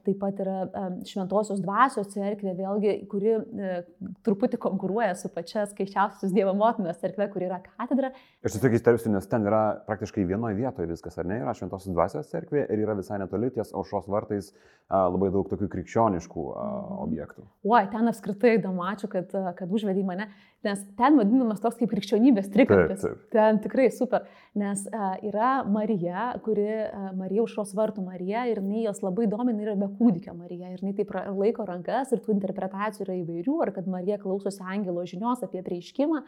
Taip 0.05 0.19
pat 0.21 0.39
yra 0.43 0.85
Šventosios 1.09 1.63
dvasios 1.63 2.11
cerkvė, 2.13 2.53
vėlgi, 2.59 2.95
kuri 3.09 3.33
e, 3.33 3.79
truputį 4.25 4.59
konkuruoja 4.61 5.15
su 5.19 5.29
pačia 5.33 5.65
skaičiausios 5.69 6.33
Dievo 6.35 6.53
motinos 6.57 6.99
cerkvė, 7.01 7.27
kur 7.33 7.45
yra 7.45 7.61
katedra. 7.63 8.11
Aš 8.45 8.57
tiesiog 8.57 8.77
įsterpsiu, 8.77 9.11
nes 9.13 9.27
ten 9.29 9.45
yra 9.47 9.61
praktiškai 9.87 10.25
vienoje 10.27 10.57
vietoje 10.59 10.89
viskas, 10.89 11.17
ar 11.21 11.29
ne? 11.29 11.39
Yra 11.43 11.53
Šventosios 11.57 11.93
dvasios 11.93 12.31
cerkvė 12.31 12.65
ir 12.65 12.83
yra 12.85 12.97
visai 12.97 13.19
netoli 13.21 13.51
ties 13.55 13.73
aušos 13.75 14.09
vartais 14.11 14.51
a, 14.51 15.05
labai 15.09 15.31
daug 15.33 15.47
tokių 15.51 15.69
krikščioniškų 15.75 16.45
a, 16.51 16.65
mhm. 16.65 16.97
objektų. 17.05 17.45
Oi, 17.69 17.83
ten 17.93 18.11
apskritai 18.11 18.55
įdomu, 18.59 18.85
ačiū, 18.91 19.09
kad, 19.11 19.33
kad 19.57 19.71
užvedai 19.71 20.05
mane, 20.07 20.29
nes 20.65 20.81
ten 20.97 21.19
vadinamas 21.19 21.61
toks 21.63 21.77
kaip 21.79 21.91
krikščionybės 21.93 22.49
trikampis. 22.53 23.05
Ten 23.33 23.61
tikrai 23.63 23.89
super, 23.93 24.25
nes 24.57 24.85
a, 24.89 25.13
yra 25.25 25.51
Marija, 25.69 26.31
kuri, 26.45 26.67
a, 26.85 27.11
Marija 27.17 27.45
užšos 27.45 27.75
vartų 27.77 28.05
Marija 28.05 28.45
ir 28.49 28.61
jinai 28.61 28.85
jos 28.87 29.01
labai 29.05 29.29
domina 29.31 29.65
ir 29.65 29.75
be 29.79 29.89
kūdikio 29.99 30.35
Marija. 30.37 30.73
Ir 30.73 30.83
jinai 30.83 30.95
taip 30.97 31.13
laiko 31.13 31.65
rankas 31.67 32.13
ir 32.13 32.21
tų 32.23 32.35
interpretacijų 32.35 33.07
yra 33.07 33.17
įvairių, 33.21 33.57
ar 33.65 33.73
kad 33.75 33.89
Marija 33.89 34.14
klausosi 34.21 34.63
angelo 34.63 35.05
žinios 35.07 35.43
apie 35.45 35.63
prieiškimą. 35.65 36.21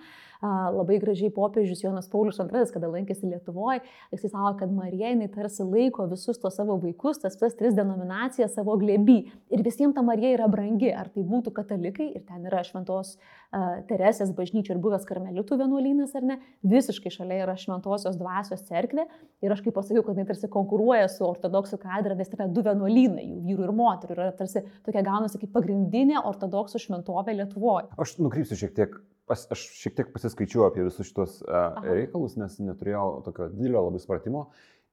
Labai 0.77 0.99
gražiai 1.01 1.31
popiežius 1.33 1.81
Jonas 1.81 2.09
Paulius 2.11 2.37
II, 2.37 2.65
kada 2.69 2.91
lankėsi 2.91 3.25
Lietuvoje, 3.25 3.81
jisai 4.13 4.29
savo, 4.29 4.51
kad 4.59 4.69
Marija 4.69 5.09
jinai 5.09 5.31
tarsi 5.33 5.65
laiko 5.65 6.05
visus 6.11 6.37
tos 6.37 6.59
savo 6.59 6.75
vaikus, 6.83 7.17
tas 7.23 7.39
tas 7.39 7.57
tris 7.57 7.73
denominacijas 7.77 8.53
savo 8.53 8.75
glėby. 8.77 9.17
Ir 9.49 9.63
visiems 9.65 9.97
ta 9.97 10.03
Marija 10.05 10.35
yra 10.35 10.49
brangi, 10.51 10.91
ar 10.93 11.09
tai 11.09 11.25
būtų 11.25 11.55
katalikai, 11.57 12.11
ir 12.19 12.25
ten 12.27 12.45
yra 12.45 12.61
šventos 12.67 13.15
uh, 13.17 13.81
Teresės 13.89 14.33
bažnyčia 14.37 14.75
ir 14.75 14.81
buvęs 14.83 15.05
karmelitų 15.09 15.57
vienuolynas, 15.61 16.13
ar 16.19 16.25
ne, 16.27 16.37
visiškai 16.67 17.09
šalia 17.13 17.41
yra 17.45 17.57
šventosios 17.57 18.17
dvasios 18.19 18.61
cerkvė. 18.67 19.07
Ir 19.41 19.53
aš 19.53 19.61
kaip 19.65 19.75
pasakiau, 19.77 20.03
kad 20.05 20.17
jinai 20.17 20.27
tarsi 20.29 20.49
konkuruoja 20.51 21.07
su 21.11 21.25
ortodoksų 21.25 21.79
kadra, 21.81 22.17
nes 22.17 22.29
tai 22.29 22.41
yra 22.41 22.47
du 22.51 22.63
vienuolynai, 22.65 23.25
jų 23.47 23.57
vyrų 23.57 23.67
ir 23.67 23.73
moterų. 23.77 24.15
Yra 24.17 24.31
tarsi 24.35 24.63
tokia 24.85 25.03
gaunasi 25.05 25.39
kaip 25.41 25.53
pagrindinė 25.53 26.19
ortodoksų 26.25 26.81
šventovė 26.83 27.37
Lietuvoje. 27.37 27.76
Aš 28.01 28.17
nukrypsiu 28.21 28.57
šiek 28.59 28.75
tiek 28.77 28.97
pas, 29.27 29.43
aš 29.51 29.63
šiek 29.77 29.95
tiek 29.97 30.11
pasiskaičiu 30.13 30.65
apie 30.67 30.85
visus 30.87 31.09
šitos 31.09 31.39
uh, 31.43 31.79
reikalus, 31.83 32.37
nes 32.39 32.59
neturėjau 32.63 33.07
tokio 33.27 33.49
didelio 33.53 33.83
labai 33.87 34.01
supratimo. 34.01 34.47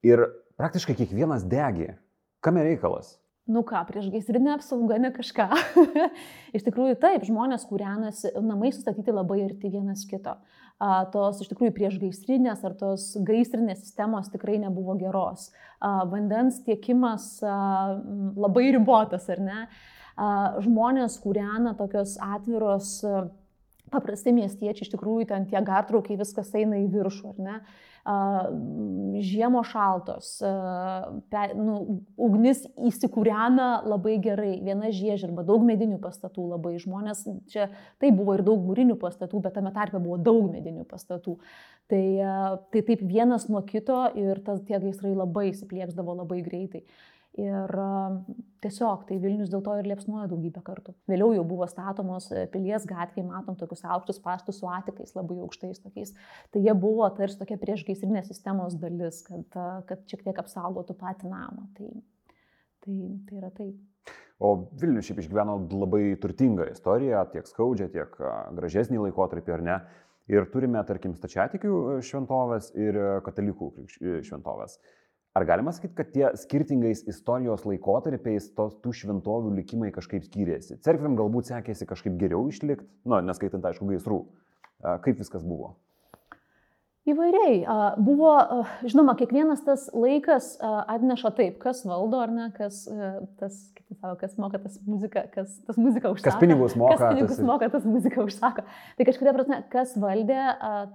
Ir 0.05 0.27
praktiškai 0.61 0.97
kiekvienas 0.99 1.47
degė. 1.49 1.95
Kame 2.45 2.65
reikalas? 2.67 3.15
Nu 3.49 3.61
ką, 3.65 3.83
prieš 3.89 4.09
gaisrinę 4.13 4.55
apsaugą, 4.57 4.97
ne 5.01 5.11
kažką. 5.13 5.47
iš 6.57 6.65
tikrųjų 6.65 6.97
taip, 7.01 7.27
žmonės 7.29 7.67
kūrenasi, 7.69 8.33
namai 8.41 8.73
sustatyti 8.73 9.13
labai 9.13 9.43
arti 9.45 9.71
vienas 9.73 10.07
kito. 10.09 10.39
A, 10.83 11.05
tos 11.13 11.43
iš 11.45 11.51
tikrųjų 11.53 11.75
prieš 11.77 11.99
gaisrinės 12.03 12.65
ar 12.67 12.75
tos 12.81 13.13
gaisrinės 13.25 13.85
sistemos 13.85 14.33
tikrai 14.33 14.57
nebuvo 14.63 14.97
geros. 15.01 15.51
A, 15.79 16.03
vandens 16.09 16.63
tiekimas 16.65 17.37
a, 17.45 17.59
labai 18.41 18.71
ribotas, 18.75 19.29
ar 19.33 19.45
ne? 19.45 19.61
A, 19.69 19.94
žmonės 20.17 21.19
kūrena 21.23 21.75
tokios 21.79 22.19
atviros. 22.23 23.01
A, 23.05 23.25
paprastai 23.95 24.35
miestiečiai 24.37 24.87
iš 24.87 24.93
tikrųjų 24.95 25.29
ten 25.31 25.49
tie 25.51 25.61
gartraukiai 25.65 26.19
viskas 26.21 26.53
eina 26.57 26.81
į 26.83 26.89
viršų, 26.95 27.35
ar 27.35 27.43
ne? 27.49 27.59
Žiemo 29.25 29.63
šaltos, 29.65 30.35
pe, 31.33 31.45
nu, 31.57 31.77
ugnis 32.21 32.61
įsikūrena 32.77 33.69
labai 33.89 34.19
gerai, 34.25 34.59
viena 34.65 34.91
žiežirba, 34.93 35.41
daug 35.49 35.65
medinių 35.65 35.97
pastatų 36.03 36.51
labai, 36.51 36.75
žmonės, 36.83 37.23
čia 37.49 37.71
tai 38.03 38.13
buvo 38.13 38.37
ir 38.37 38.45
daug 38.45 38.61
mūrinių 38.67 38.99
pastatų, 39.01 39.41
bet 39.47 39.57
tame 39.57 39.73
tarpe 39.73 40.03
buvo 40.05 40.19
daug 40.21 40.51
medinių 40.53 40.85
pastatų. 40.91 41.39
Tai, 41.89 42.05
tai 42.73 42.85
taip 42.85 43.01
vienas 43.09 43.49
nuo 43.49 43.65
kito 43.65 44.03
ir 44.21 44.45
tas, 44.45 44.61
tie 44.69 44.77
gaisrai 44.85 45.17
labai 45.17 45.51
įsiplėksdavo 45.55 46.21
labai 46.21 46.43
greitai. 46.45 46.85
Ir 47.35 47.73
tiesiog 48.63 49.09
tai 49.09 49.17
Vilnius 49.19 49.51
dėl 49.51 49.63
to 49.67 49.73
ir 49.81 49.89
liepsnuoja 49.91 50.29
daugybę 50.31 50.61
kartų. 50.65 50.93
Vėliau 51.11 51.33
jau 51.35 51.43
buvo 51.49 51.67
statomos 51.67 52.29
e, 52.31 52.45
pilies 52.53 52.87
gatvėje, 52.87 53.27
matom 53.27 53.57
tokius 53.59 53.83
aukštus 53.83 54.21
pastus 54.23 54.61
su 54.61 54.69
atikais, 54.71 55.17
labai 55.17 55.41
aukštais 55.43 55.83
tokiais. 55.83 56.15
Tai 56.55 56.63
jie 56.63 56.77
buvo 56.79 57.09
tarsi 57.17 57.41
tokia 57.41 57.59
priešgaisrinės 57.59 58.31
sistemos 58.31 58.79
dalis, 58.79 59.19
kad, 59.27 59.59
kad 59.91 60.07
šiek 60.11 60.23
tiek 60.29 60.39
apsaugotų 60.45 60.95
patį 61.01 61.33
namą. 61.33 61.67
Tai, 61.75 61.91
tai, 62.87 62.97
tai 63.27 63.43
yra 63.43 63.51
taip. 63.59 64.15
O 64.39 64.55
Vilnius 64.79 65.11
šiaip 65.11 65.25
išgyveno 65.25 65.59
labai 65.75 66.07
turtingą 66.23 66.71
istoriją, 66.71 67.27
tiek 67.35 67.51
skaudžią, 67.51 67.91
tiek 67.91 68.19
gražesnį 68.55 69.09
laikotarpį, 69.09 69.59
ar 69.59 69.67
ne? 69.67 69.79
Ir 70.31 70.47
turime, 70.49 70.81
tarkim, 70.89 71.13
stačiatikių 71.19 71.99
šventovės 72.07 72.71
ir 72.79 72.97
katalikų 73.27 73.75
šventovės. 74.25 74.79
Ar 75.35 75.43
galima 75.49 75.73
sakyti, 75.75 75.95
kad 75.99 76.11
tie 76.15 76.29
skirtingais 76.39 77.01
istorijos 77.11 77.65
laikotarpiais 77.67 78.53
tos, 78.55 78.77
tų 78.85 78.93
šventovių 78.95 79.57
likimai 79.57 79.89
kažkaip 79.95 80.23
skyrėsi? 80.29 80.77
Cerkvėm 80.87 81.17
galbūt 81.19 81.49
sekėsi 81.51 81.89
kažkaip 81.91 82.15
geriau 82.21 82.45
išlikti, 82.53 82.87
nu, 83.11 83.19
neskaitant, 83.27 83.67
aišku, 83.67 83.89
gaisrų. 83.89 84.21
Kaip 85.03 85.19
viskas 85.19 85.43
buvo? 85.43 85.73
Įvairiai. 87.11 87.57
Buvo, 88.01 88.31
žinoma, 88.87 89.17
kiekvienas 89.19 89.61
tas 89.67 89.89
laikas 89.93 90.55
atneša 90.63 91.33
taip, 91.37 91.57
kas 91.61 91.83
valdo 91.85 92.23
ar 92.23 92.31
ne, 92.33 92.47
kas, 92.55 92.85
tas, 93.41 93.59
kaip 93.75 93.99
savo, 93.99 94.15
kas 94.21 94.39
moka 94.41 94.61
tas 94.63 94.79
muziką, 94.87 95.25
kas 95.35 95.59
tas 95.67 95.81
muziką 95.83 96.15
užsako. 96.15 96.31
Kas 96.31 96.39
pinigus 96.41 96.77
moka. 96.79 96.97
Kas 97.03 97.19
pinigus 97.19 97.41
tas... 97.41 97.49
moka, 97.51 97.69
tas 97.75 97.85
muziką 97.91 98.25
užsako. 98.31 98.65
Tai 98.97 99.09
kažkuria 99.11 99.35
prasme, 99.35 99.59
kas 99.75 99.99
valdė, 99.99 100.39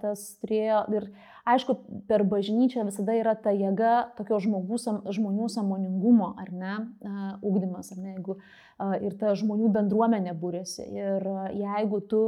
tas 0.00 0.24
turėjo 0.40 0.80
ir 0.96 1.06
aišku, 1.48 1.76
per 2.08 2.24
bažnyčią 2.28 2.84
visada 2.88 3.14
yra 3.18 3.34
ta 3.38 3.52
jėga 3.54 4.12
tokio 4.18 4.40
žmogus, 4.42 4.86
žmonių 5.14 5.48
samoningumo, 5.52 6.34
ar 6.40 6.50
ne, 6.52 6.74
ugdymas, 7.46 7.92
ar 7.94 8.02
ne, 8.02 8.16
jeigu 8.16 8.36
ir 9.04 9.14
ta 9.20 9.34
žmonių 9.36 9.68
bendruomenė 9.74 10.32
būrėsi. 10.40 10.86
Ir 10.88 11.26
jeigu 11.56 12.00
tu 12.08 12.20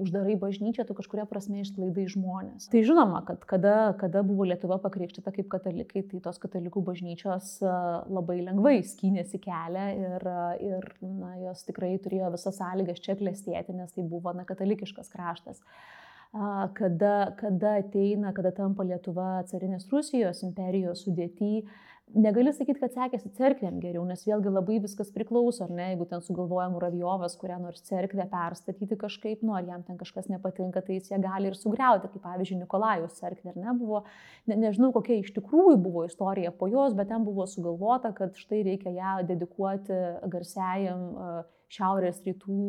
uždarai 0.00 0.36
bažnyčią, 0.40 0.86
tu 0.88 0.96
kažkuria 0.96 1.26
prasme 1.28 1.60
išlaidai 1.60 2.06
žmonės. 2.10 2.70
Tai 2.72 2.82
žinoma, 2.86 3.22
kad 3.28 3.44
kada, 3.48 3.74
kada 4.00 4.24
buvo 4.26 4.48
Lietuva 4.48 4.80
pakrikštyta 4.82 5.32
kaip 5.36 5.50
katalikai, 5.52 6.04
tai 6.08 6.22
tos 6.24 6.40
katalikų 6.40 6.82
bažnyčios 6.88 7.58
labai 7.60 8.40
lengvai 8.46 8.78
skynėsi 8.86 9.42
kelią 9.44 9.86
ir, 9.98 10.28
ir 10.64 10.90
na, 11.04 11.36
jos 11.44 11.64
tikrai 11.68 11.94
turėjo 12.02 12.32
visas 12.36 12.60
sąlygas 12.60 13.04
čia 13.04 13.18
klestėti, 13.20 13.76
nes 13.76 13.92
tai 13.92 14.06
buvo 14.08 14.32
na, 14.36 14.48
katalikiškas 14.48 15.12
kraštas 15.12 15.60
kada, 16.74 17.34
kada 17.38 17.76
ateina, 17.80 18.32
kada 18.32 18.52
tampa 18.54 18.84
Lietuva 18.86 19.42
carinės 19.50 19.88
Rusijos 19.90 20.44
imperijos 20.46 21.02
sudėti, 21.02 21.64
negali 22.14 22.52
sakyti, 22.54 22.78
kad 22.78 22.94
sekėsi 22.94 23.32
cerkvėm 23.34 23.80
geriau, 23.82 24.04
nes 24.06 24.22
vėlgi 24.26 24.50
labai 24.50 24.78
viskas 24.82 25.10
priklauso, 25.14 25.64
ar 25.66 25.74
ne, 25.74 25.88
jeigu 25.92 26.06
ten 26.10 26.22
sugalvoja 26.22 26.68
Muravjovas, 26.70 27.36
kurią 27.38 27.58
nors 27.62 27.82
cerkvę 27.86 28.26
perstatyti 28.30 28.98
kažkaip, 28.98 29.42
nu, 29.46 29.54
ar 29.58 29.66
jam 29.66 29.84
ten 29.86 29.98
kažkas 29.98 30.30
nepatinka, 30.30 30.82
tai 30.86 30.98
jis 30.98 31.10
ją 31.12 31.20
gali 31.22 31.50
ir 31.50 31.58
sugriauti, 31.58 32.10
kaip 32.10 32.24
pavyzdžiui, 32.26 32.62
Nikolajus 32.62 33.18
cerkvė, 33.18 33.54
ar 33.54 33.60
ne, 33.62 33.76
buvo, 33.78 34.02
ne, 34.50 34.58
nežinau, 34.68 34.90
kokia 34.94 35.20
iš 35.20 35.34
tikrųjų 35.38 35.78
buvo 35.82 36.06
istorija 36.06 36.54
po 36.54 36.70
jos, 36.70 36.94
bet 36.98 37.10
ten 37.10 37.26
buvo 37.26 37.46
sugalvota, 37.50 38.14
kad 38.16 38.38
štai 38.38 38.64
reikia 38.70 38.94
ją 38.94 39.16
dedikuoti 39.30 40.02
garsiajam 40.30 41.08
uh, 41.14 41.40
šiaurės 41.70 42.22
rytų 42.26 42.64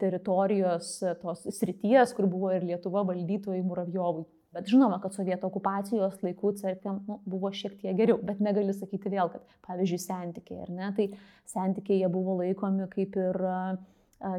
teritorijos 0.00 0.94
tos 1.22 1.42
srities, 1.56 2.14
kur 2.16 2.28
buvo 2.30 2.52
ir 2.54 2.66
Lietuva 2.66 3.04
valdytojai 3.08 3.62
Muravjovui. 3.66 4.26
Bet 4.52 4.68
žinoma, 4.68 4.98
kad 5.00 5.14
sovietų 5.16 5.48
okupacijos 5.48 6.18
laikų 6.20 6.50
cerkvėm 6.58 6.98
nu, 7.08 7.16
buvo 7.24 7.48
šiek 7.56 7.78
tiek 7.80 7.96
geriau, 7.96 8.18
bet 8.20 8.42
negali 8.44 8.74
sakyti 8.76 9.12
vėl, 9.14 9.30
kad 9.32 9.46
pavyzdžiui, 9.64 10.00
santykiai, 10.02 10.66
ar 10.66 10.72
ne, 10.76 10.90
tai 10.98 11.06
santykiai 11.48 12.02
jie 12.02 12.10
buvo 12.12 12.36
laikomi 12.42 12.88
kaip 12.92 13.16
ir 13.16 13.40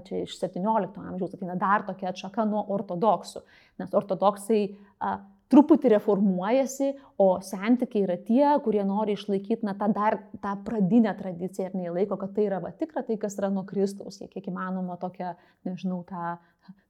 čia 0.05 0.21
iš 0.23 0.37
17 0.39 0.99
amžiaus 1.01 1.33
ateina 1.35 1.55
dar 1.59 1.83
tokia 1.87 2.11
atšaka 2.13 2.45
nuo 2.47 2.61
ortodoksų, 2.75 3.41
nes 3.81 3.95
ortodoksai 3.97 4.61
a, 5.01 5.17
truputį 5.53 5.91
reformuojasi, 5.93 6.89
o 7.21 7.27
santykiai 7.45 8.07
yra 8.07 8.17
tie, 8.25 8.45
kurie 8.65 8.81
nori 8.87 9.13
išlaikyti 9.17 9.67
na, 9.67 9.75
tą 9.77 9.91
dar 9.93 10.17
tą 10.41 10.55
pradinę 10.65 11.13
tradiciją 11.19 11.69
ir 11.69 11.77
neįlaiko, 11.77 12.17
kad 12.21 12.33
tai 12.35 12.47
yra 12.47 12.61
va 12.63 12.73
tikra 12.77 13.05
tai, 13.05 13.19
kas 13.21 13.37
yra 13.37 13.51
nuo 13.53 13.65
Kristaus, 13.69 14.17
jie 14.21 14.29
kiek 14.31 14.49
įmanoma 14.49 14.97
tokia, 15.01 15.35
nežinau, 15.67 16.01
tą 16.09 16.37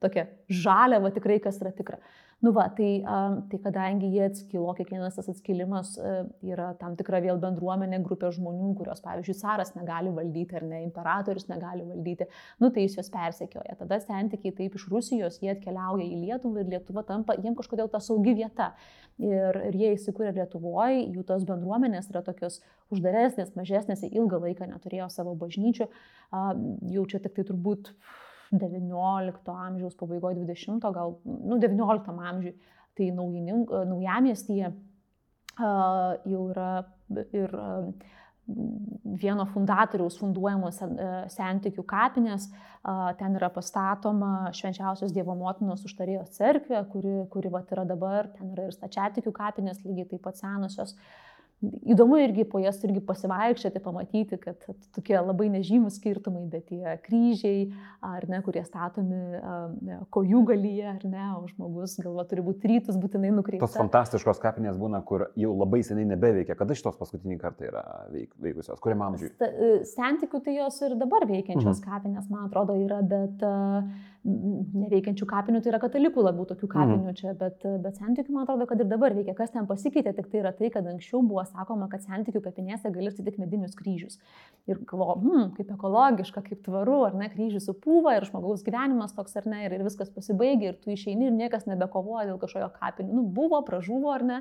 tokia 0.03 0.27
žaliava 0.48 1.12
tikrai, 1.13 1.41
kas 1.43 1.60
yra 1.62 1.74
tikra. 1.75 2.00
Nu 2.43 2.51
va, 2.51 2.65
tai, 2.75 3.00
tai 3.47 3.57
kadangi 3.63 4.09
jie 4.12 4.25
atskilo, 4.25 4.73
kiekvienas 4.75 5.15
tas 5.15 5.29
atskilimas 5.31 5.93
yra 6.43 6.73
tam 6.75 6.97
tikra 7.00 7.21
vėl 7.23 7.38
bendruomenė, 7.39 8.01
grupė 8.03 8.33
žmonių, 8.35 8.73
kurios, 8.81 9.00
pavyzdžiui, 9.05 9.38
caras 9.39 9.71
negali 9.77 10.12
valdyti 10.12 10.57
ar 10.59 10.65
ne, 10.67 10.81
imperatorius 10.83 11.47
negali 11.47 11.85
valdyti, 11.88 12.27
nu 12.59 12.67
tai 12.75 12.83
jis 12.83 12.97
juos 12.97 13.07
persekioja. 13.13 13.77
Tada 13.79 14.01
santykiai 14.03 14.51
taip 14.57 14.75
iš 14.75 14.83
Rusijos, 14.91 15.38
jie 15.39 15.53
atkeliauja 15.53 16.03
į 16.03 16.19
Lietuvą 16.25 16.65
ir 16.65 16.73
Lietuva 16.73 17.05
tampa 17.07 17.38
jiems 17.38 17.62
kažkodėl 17.62 17.88
ta 17.93 18.03
saugi 18.03 18.35
vieta. 18.41 18.73
Ir, 19.23 19.62
ir 19.69 19.79
jie 19.79 19.93
įsikūrė 19.95 20.35
Lietuvoje, 20.35 21.00
jų 21.15 21.23
tos 21.29 21.47
bendruomenės 21.47 22.12
yra 22.12 22.25
tokios 22.27 22.59
uždaresnės, 22.91 23.55
mažesnės, 23.55 24.03
ilgą 24.09 24.41
laiką 24.50 24.67
neturėjo 24.67 25.07
savo 25.15 25.38
bažnyčių, 25.39 25.88
jau 26.97 27.07
čia 27.07 27.23
tik 27.23 27.39
tai 27.39 27.47
turbūt 27.53 27.93
19 28.53 29.53
amžiaus 29.53 29.98
pabaigoje, 30.00 30.39
20, 30.41 30.89
gal, 30.95 31.17
nu, 31.25 31.60
19 31.62 32.17
amžiui, 32.31 32.55
tai 32.93 33.10
naujamiestyje 33.13 34.69
uh, 34.69 36.17
jau 36.29 36.43
yra 36.53 36.72
ir 37.33 37.55
uh, 37.57 37.88
vieno 39.24 39.45
fundatoriaus 39.48 40.17
funduojamos 40.19 40.81
sentikių 41.31 41.86
kapinės, 41.88 42.50
ten 43.19 43.38
yra 43.39 43.48
pastatoma 43.53 44.51
švenčiausios 44.55 45.13
Dievo 45.15 45.36
motinos 45.39 45.86
užtarėjos 45.88 46.33
cerkvė, 46.36 46.81
kuri, 46.91 47.13
kuri 47.31 47.51
vat, 47.53 47.72
yra 47.72 47.86
dabar, 47.88 48.27
ten 48.36 48.51
yra 48.51 48.67
ir 48.67 48.75
stačiatikių 48.75 49.31
kapinės, 49.36 49.83
lygiai 49.88 50.10
taip 50.12 50.25
pat 50.27 50.41
senosios. 50.41 50.98
Įdomu 51.63 52.17
irgi 52.22 52.46
po 52.50 52.60
jas 52.62 52.79
irgi 52.84 53.01
pasivaikščioti, 53.05 53.82
pamatyti, 53.84 54.38
kad 54.41 54.60
tokie 54.96 55.15
labai 55.17 55.50
nežymus 55.53 55.98
skirtumai, 56.00 56.43
bet 56.51 56.67
tie 56.72 56.96
kryžiai, 57.05 57.65
ar 58.03 58.27
ne, 58.29 58.41
kurie 58.46 58.63
statomi 58.67 59.39
kojų 60.13 60.43
galyje, 60.51 60.88
ar 60.96 61.05
ne, 61.08 61.25
o 61.38 61.43
žmogus 61.51 61.96
galva 62.03 62.25
turi 62.29 62.46
būti 62.46 62.72
rytus 62.74 63.00
būtinai 63.00 63.34
nukreiptas. 63.36 63.74
Tos 63.74 63.79
fantastiškos 63.79 64.41
kapinės 64.43 64.79
būna, 64.79 65.03
kur 65.08 65.29
jau 65.39 65.53
labai 65.55 65.84
seniai 65.88 66.10
nebeveikia. 66.13 66.58
Kada 66.60 66.77
šitos 66.77 67.00
paskutinį 67.00 67.39
kartą 67.41 67.70
yra 67.70 67.84
veik, 68.12 68.34
veikusios? 68.43 68.82
Kuriam 68.84 69.05
amžiui? 69.08 69.32
E, 69.39 69.74
Sentikių 69.93 70.43
tai 70.43 70.58
jos 70.58 70.82
ir 70.84 70.98
dabar 71.00 71.27
veikiančios 71.29 71.79
mhm. 71.79 71.86
kapinės, 71.88 72.27
man 72.32 72.50
atrodo, 72.50 72.75
yra, 72.79 73.00
bet 73.08 73.43
uh, 73.48 74.12
neveikiančių 74.23 75.25
kapinių, 75.27 75.59
tai 75.63 75.71
yra 75.73 75.79
katalikų 75.83 76.23
labiau 76.23 76.45
tokių 76.47 76.67
mhm. 76.67 76.73
kapinių 76.73 77.09
mhm. 77.09 77.15
čia, 77.19 77.33
bet, 77.39 77.65
bet 77.83 77.99
sentikių 77.99 78.35
man 78.35 78.45
atrodo, 78.45 78.67
kad 78.69 78.79
ir 78.79 78.87
dabar 78.87 79.15
veikia. 79.15 79.35
Kas 79.35 79.51
ten 79.51 79.67
pasikeitė, 79.67 80.13
tik 80.15 80.29
tai 80.31 80.39
yra 80.39 80.53
tai, 80.55 80.69
kad 80.73 80.87
anksčiau 80.87 81.19
buvo 81.27 81.43
sakoma, 81.49 81.89
kad 81.91 82.05
sentikių 82.05 82.43
kapinėse 82.45 82.91
gali 82.95 83.11
statyti 83.11 83.43
medinius 83.43 83.75
kryžius. 83.79 84.19
Ir 84.69 84.79
galvo, 84.87 85.17
hmm, 85.19 85.49
kaip 85.57 85.73
ekologiška, 85.75 86.45
kaip 86.45 86.63
tvaru, 86.63 87.01
ar 87.09 87.17
ne, 87.19 87.27
kryžius 87.33 87.67
supūva 87.67 88.15
ir 88.17 88.27
žmogaus 88.29 88.63
gyvenimas 88.63 89.15
toks 89.17 89.35
ar 89.41 89.49
ne, 89.51 89.65
ir, 89.67 89.75
ir 89.75 89.83
viskas 89.83 90.13
pasibaigia 90.13 90.71
ir 90.71 90.79
tu 90.79 90.93
išeini 90.95 91.27
ir 91.27 91.35
niekas 91.35 91.67
nebekovoja 91.67 92.29
dėl 92.31 92.39
kažkokio 92.39 92.71
kapinių. 92.79 93.19
Nu, 93.19 93.25
buvo, 93.27 93.59
pražuvo 93.67 94.13
ar 94.15 94.23
ne, 94.23 94.39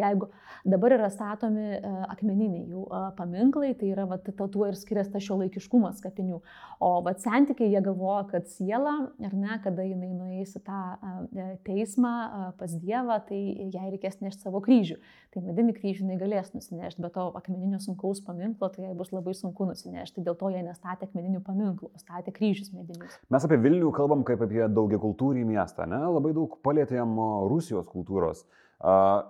Jeigu 0.00 0.28
dabar 0.64 0.94
yra 0.96 1.08
statomi 1.12 1.66
e, 1.76 1.90
akmeniniai 2.12 2.66
jų 2.68 2.84
e, 2.86 3.00
paminklai, 3.18 3.72
tai 3.78 3.90
yra, 3.92 4.06
va, 4.08 4.18
tuo 4.20 4.66
ir 4.68 4.76
skiriasi 4.78 5.12
tas 5.14 5.24
šio 5.24 5.38
laikiškumas 5.42 6.00
kapinių. 6.04 6.40
O 6.84 6.90
va, 7.04 7.14
santykiai 7.20 7.70
jie 7.72 7.82
galvoja, 7.84 8.24
kad 8.30 8.48
siela, 8.50 8.94
ar 9.26 9.36
ne, 9.36 9.56
kada 9.64 9.84
jinai 9.86 10.12
nueis 10.14 10.54
į 10.56 10.62
tą 10.66 10.80
e, 10.96 11.48
teismą 11.66 12.12
pas 12.60 12.76
Dievą, 12.80 13.18
tai 13.28 13.40
jai 13.72 13.88
reikės 13.90 14.20
nešti 14.24 14.46
savo 14.46 14.62
kryžių. 14.64 14.96
Tai 15.34 15.44
medinį 15.46 15.76
kryžių 15.76 16.04
jinai 16.04 16.18
galės 16.20 16.52
nusinešti, 16.56 17.02
bet 17.04 17.14
to 17.14 17.26
akmeninio 17.38 17.80
sunkaus 17.82 18.22
paminklo, 18.24 18.70
tai 18.72 18.88
jai 18.88 18.94
bus 18.98 19.12
labai 19.14 19.34
sunku 19.36 19.68
nusinešti. 19.68 20.24
Dėl 20.26 20.38
to 20.40 20.50
jie 20.52 20.64
nestatė 20.66 21.08
akmeninių 21.08 21.42
paminklų, 21.46 21.92
o 21.92 22.02
statė 22.02 22.34
kryžius 22.34 22.72
medinius. 22.74 23.20
Mes 23.30 23.46
apie 23.46 23.60
Vilnių 23.60 23.92
kalbam 23.94 24.24
kaip 24.26 24.42
apie 24.46 24.64
daugia 24.72 25.00
kultūrį 25.02 25.44
miestą, 25.46 25.86
ne? 25.90 26.00
labai 26.16 26.32
daug 26.36 26.56
palėtėm 26.64 27.14
Rusijos 27.50 27.86
kultūros. 27.92 28.42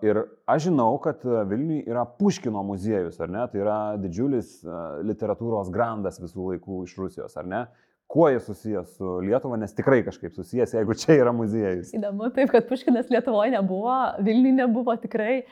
Ir 0.07 0.21
aš 0.47 0.69
žinau, 0.69 0.93
kad 1.03 1.25
Vilniui 1.25 1.81
yra 1.91 2.05
Puškino 2.07 2.63
muziejus, 2.63 3.17
ar 3.19 3.33
ne? 3.35 3.47
Tai 3.51 3.63
yra 3.65 3.79
didžiulis 3.99 4.61
literatūros 5.09 5.73
grandas 5.75 6.21
visų 6.23 6.53
laikų 6.53 6.85
iš 6.87 6.93
Rusijos, 7.01 7.35
ar 7.41 7.49
ne? 7.51 7.65
Kuo 8.11 8.29
jis 8.31 8.47
susijęs 8.47 8.95
su 8.99 9.17
Lietuva, 9.23 9.59
nes 9.59 9.75
tikrai 9.75 10.01
kažkaip 10.07 10.35
susijęs, 10.35 10.75
jeigu 10.75 10.95
čia 10.99 11.17
yra 11.19 11.35
muziejus. 11.35 11.93
Įdomu, 11.95 12.31
taip, 12.35 12.51
kad 12.55 12.67
Puškinas 12.71 13.11
Lietuvoje 13.11 13.53
nebuvo, 13.55 13.97
Vilniui 14.27 14.55
nebuvo 14.57 14.95
tikrai. 15.03 15.45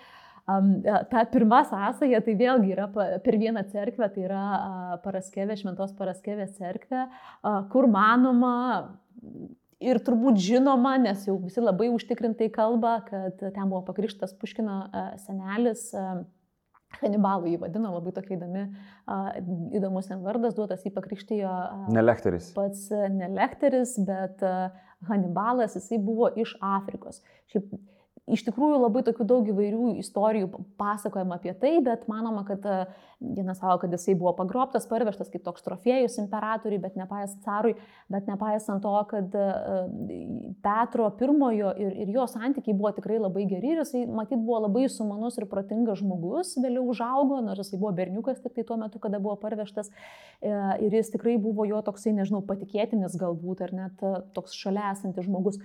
Um, 0.49 0.79
ta 1.11 1.27
pirma 1.29 1.61
sąsaja 1.69 2.23
tai 2.25 2.33
vėlgi 2.39 2.73
yra 2.73 2.87
per 2.95 3.37
vieną 3.37 3.67
cerkvę, 3.69 4.07
tai 4.15 4.23
yra 4.25 4.45
uh, 4.57 4.95
Paraskevė, 5.03 5.59
Šventos 5.61 5.91
Paraskevės 5.99 6.55
cerkvė, 6.57 7.03
uh, 7.05 7.59
kur 7.75 7.91
manoma 7.93 8.55
Ir 9.79 10.01
turbūt 10.03 10.41
žinoma, 10.43 10.97
nes 10.99 11.23
jau 11.29 11.37
visi 11.39 11.63
labai 11.63 11.87
užtikrintai 11.95 12.49
kalba, 12.51 12.97
kad 13.07 13.39
ten 13.39 13.69
buvo 13.71 13.85
pakrikštas 13.87 14.35
Puškino 14.41 14.81
e, 14.91 15.05
senelis. 15.23 15.89
E, 15.95 16.09
Hanibalų 16.99 17.51
jį 17.53 17.59
vadino, 17.61 17.91
labai 17.93 18.15
tokia 18.17 18.39
įdomi, 18.39 18.63
įdomus 19.77 20.07
jam 20.09 20.23
vardas 20.25 20.55
duotas, 20.57 20.87
jį 20.87 20.95
pakrikštijo. 20.95 21.51
Nelekteris. 21.93 22.47
Pats 22.57 22.87
nelekteris, 23.13 23.93
bet 24.09 24.41
Hanibalas, 25.11 25.77
jisai 25.77 25.99
buvo 26.01 26.31
iš 26.33 26.55
Afrikos. 26.65 27.21
Šiaip 27.53 27.69
iš 28.33 28.45
tikrųjų 28.47 28.79
labai 28.83 29.03
tokių 29.07 29.25
daug 29.29 29.49
įvairių 29.53 29.93
istorijų 30.03 30.49
pasakojama 30.81 31.39
apie 31.39 31.55
tai, 31.59 31.79
bet 31.85 32.07
manoma, 32.11 32.45
kad 32.49 32.65
e, 32.69 32.77
vienas 33.21 33.61
savo, 33.61 33.79
kad 33.83 33.93
jisai 33.95 34.15
buvo 34.19 34.33
pagrobtas, 34.39 34.87
parvežtas 34.91 35.31
kaip 35.33 35.45
toks 35.47 35.65
trofėjus 35.67 36.19
imperatoriui, 36.23 36.81
bet 36.83 36.99
nepaisant 37.01 37.43
carui, 37.47 37.75
bet 38.13 38.29
nepaisant 38.31 38.85
to, 38.85 38.95
kad 39.11 39.35
e, 39.39 39.49
Petro 40.65 41.09
pirmojo 41.19 41.73
ir, 41.81 41.99
ir 42.05 42.15
jo 42.15 42.29
santykiai 42.31 42.77
buvo 42.77 42.93
tikrai 42.97 43.19
labai 43.23 43.49
geri 43.51 43.75
ir 43.75 43.83
jisai, 43.83 44.05
matyt, 44.07 44.41
buvo 44.45 44.63
labai 44.67 44.87
sumanus 44.93 45.41
ir 45.41 45.49
protingas 45.51 46.03
žmogus, 46.03 46.55
vėliau 46.63 46.87
užaugo, 46.93 47.43
nors 47.45 47.65
jisai 47.65 47.81
buvo 47.81 47.93
berniukas 47.99 48.43
tik 48.45 48.57
tai 48.59 48.67
tuo 48.69 48.79
metu, 48.81 49.03
kada 49.03 49.23
buvo 49.23 49.37
parvežtas 49.41 49.93
e, 50.41 50.55
ir 50.87 50.99
jis 51.01 51.15
tikrai 51.15 51.39
buvo 51.43 51.69
jo 51.69 51.83
toksai, 51.87 52.15
nežinau, 52.19 52.45
patikėtinis 52.47 53.19
galbūt 53.19 53.67
ar 53.69 53.77
net 53.83 54.09
toks 54.37 54.57
šalia 54.59 54.93
esantis 54.95 55.27
žmogus. 55.29 55.63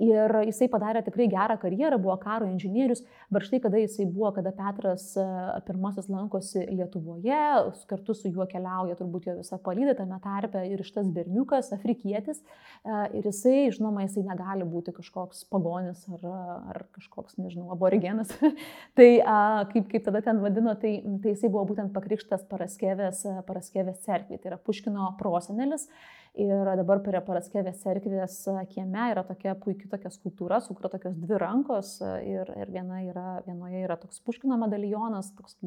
Ir 0.00 0.32
jisai 0.46 0.70
padarė 0.72 1.02
tikrai 1.04 1.26
gerą 1.28 1.58
karjerą, 1.60 1.98
buvo 2.00 2.14
karo 2.22 2.46
inžinierius, 2.48 3.02
bet 3.32 3.44
štai 3.44 3.58
kada 3.60 3.80
jisai 3.82 4.06
buvo, 4.08 4.30
kada 4.32 4.52
Petras 4.56 5.10
e, 5.20 5.24
pirmasis 5.66 6.08
lankosi 6.08 6.62
Lietuvoje, 6.70 7.40
kartu 7.90 8.14
su 8.16 8.30
juo 8.32 8.46
keliauja 8.48 8.96
turbūt 8.96 9.28
jo 9.28 9.34
visa 9.42 9.58
palydė 9.60 9.98
tame 9.98 10.16
tarpe 10.24 10.62
ir 10.70 10.80
šitas 10.86 11.10
berniukas, 11.12 11.68
afrikietis. 11.76 12.40
E, 12.40 13.02
ir 13.18 13.28
jisai, 13.28 13.56
žinoma, 13.76 14.06
jisai 14.06 14.24
negali 14.24 14.64
būti 14.68 14.94
kažkoks 14.96 15.44
pagonis 15.52 16.06
ar, 16.16 16.24
ar 16.72 16.80
kažkoks, 16.96 17.36
nežinau, 17.42 17.68
aborigenas. 17.74 18.32
tai 18.96 19.10
kaip, 19.74 19.90
kaip 19.92 20.06
tada 20.08 20.24
ten 20.24 20.40
vadino, 20.40 20.72
tai, 20.80 20.94
tai 21.20 21.34
jisai 21.34 21.52
buvo 21.52 21.66
būtent 21.74 21.92
pakrikštas 21.92 22.48
Paraskevės, 22.48 23.26
Paraskevės 23.44 24.00
cerkvė, 24.06 24.40
tai 24.40 24.54
yra 24.54 24.60
Puškino 24.64 25.12
prosenelis. 25.20 25.90
Ir 26.38 26.68
dabar 26.78 27.00
prie 27.02 27.18
Paraskevės 27.26 27.80
cerkvės 27.82 28.36
kieme 28.70 29.08
yra 29.10 29.24
tokia 29.26 29.56
puikia 29.58 29.88
tokia 29.90 30.12
skulptūra, 30.14 30.60
su 30.62 30.76
kuria 30.78 30.92
tokios 30.92 31.16
dvi 31.18 31.40
rankos 31.42 31.96
ir, 32.22 32.52
ir 32.54 32.70
viena 32.70 33.00
yra, 33.02 33.40
vienoje 33.48 33.80
yra 33.82 33.96
toks 33.98 34.22
puškino 34.22 34.54
medalionas, 34.60 35.32
toks 35.34 35.58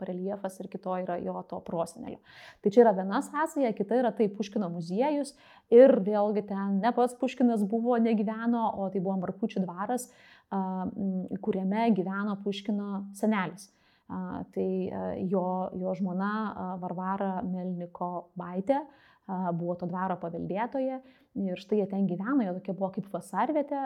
bareliefas 0.00 0.56
ir 0.62 0.70
kitoje 0.72 1.04
yra 1.04 1.18
jo 1.20 1.36
to 1.50 1.60
prosenelio. 1.68 2.16
Tai 2.64 2.72
čia 2.72 2.86
yra 2.86 2.94
viena 2.96 3.20
sąsaja, 3.28 3.74
kita 3.76 4.00
yra 4.00 4.14
tai 4.16 4.30
puškino 4.32 4.72
muziejus 4.72 5.34
ir 5.74 5.98
vėlgi 6.00 6.46
ten 6.48 6.80
ne 6.80 6.96
pats 6.96 7.18
puškinas 7.20 7.68
buvo, 7.68 8.00
negyveno, 8.00 8.70
o 8.72 8.88
tai 8.88 9.04
buvo 9.04 9.20
Markučių 9.20 9.66
dvaras, 9.68 10.08
kuriame 11.44 11.90
gyveno 11.92 12.40
puškino 12.40 13.10
senelis. 13.20 13.68
Tai 14.08 14.70
jo, 15.28 15.48
jo 15.76 15.94
žmona 15.98 16.78
Varvara 16.80 17.42
Melniko 17.44 18.30
Baitė 18.38 18.80
buvo 19.26 19.74
to 19.78 19.88
dvaro 19.90 20.16
paveldėtoje 20.22 21.00
ir 21.36 21.60
štai 21.60 21.82
jie 21.82 21.86
ten 21.90 22.06
gyveno, 22.08 22.42
jie 22.44 22.54
tokia 22.56 22.74
buvo 22.78 22.90
kaip 22.94 23.08
vasarvietė, 23.12 23.82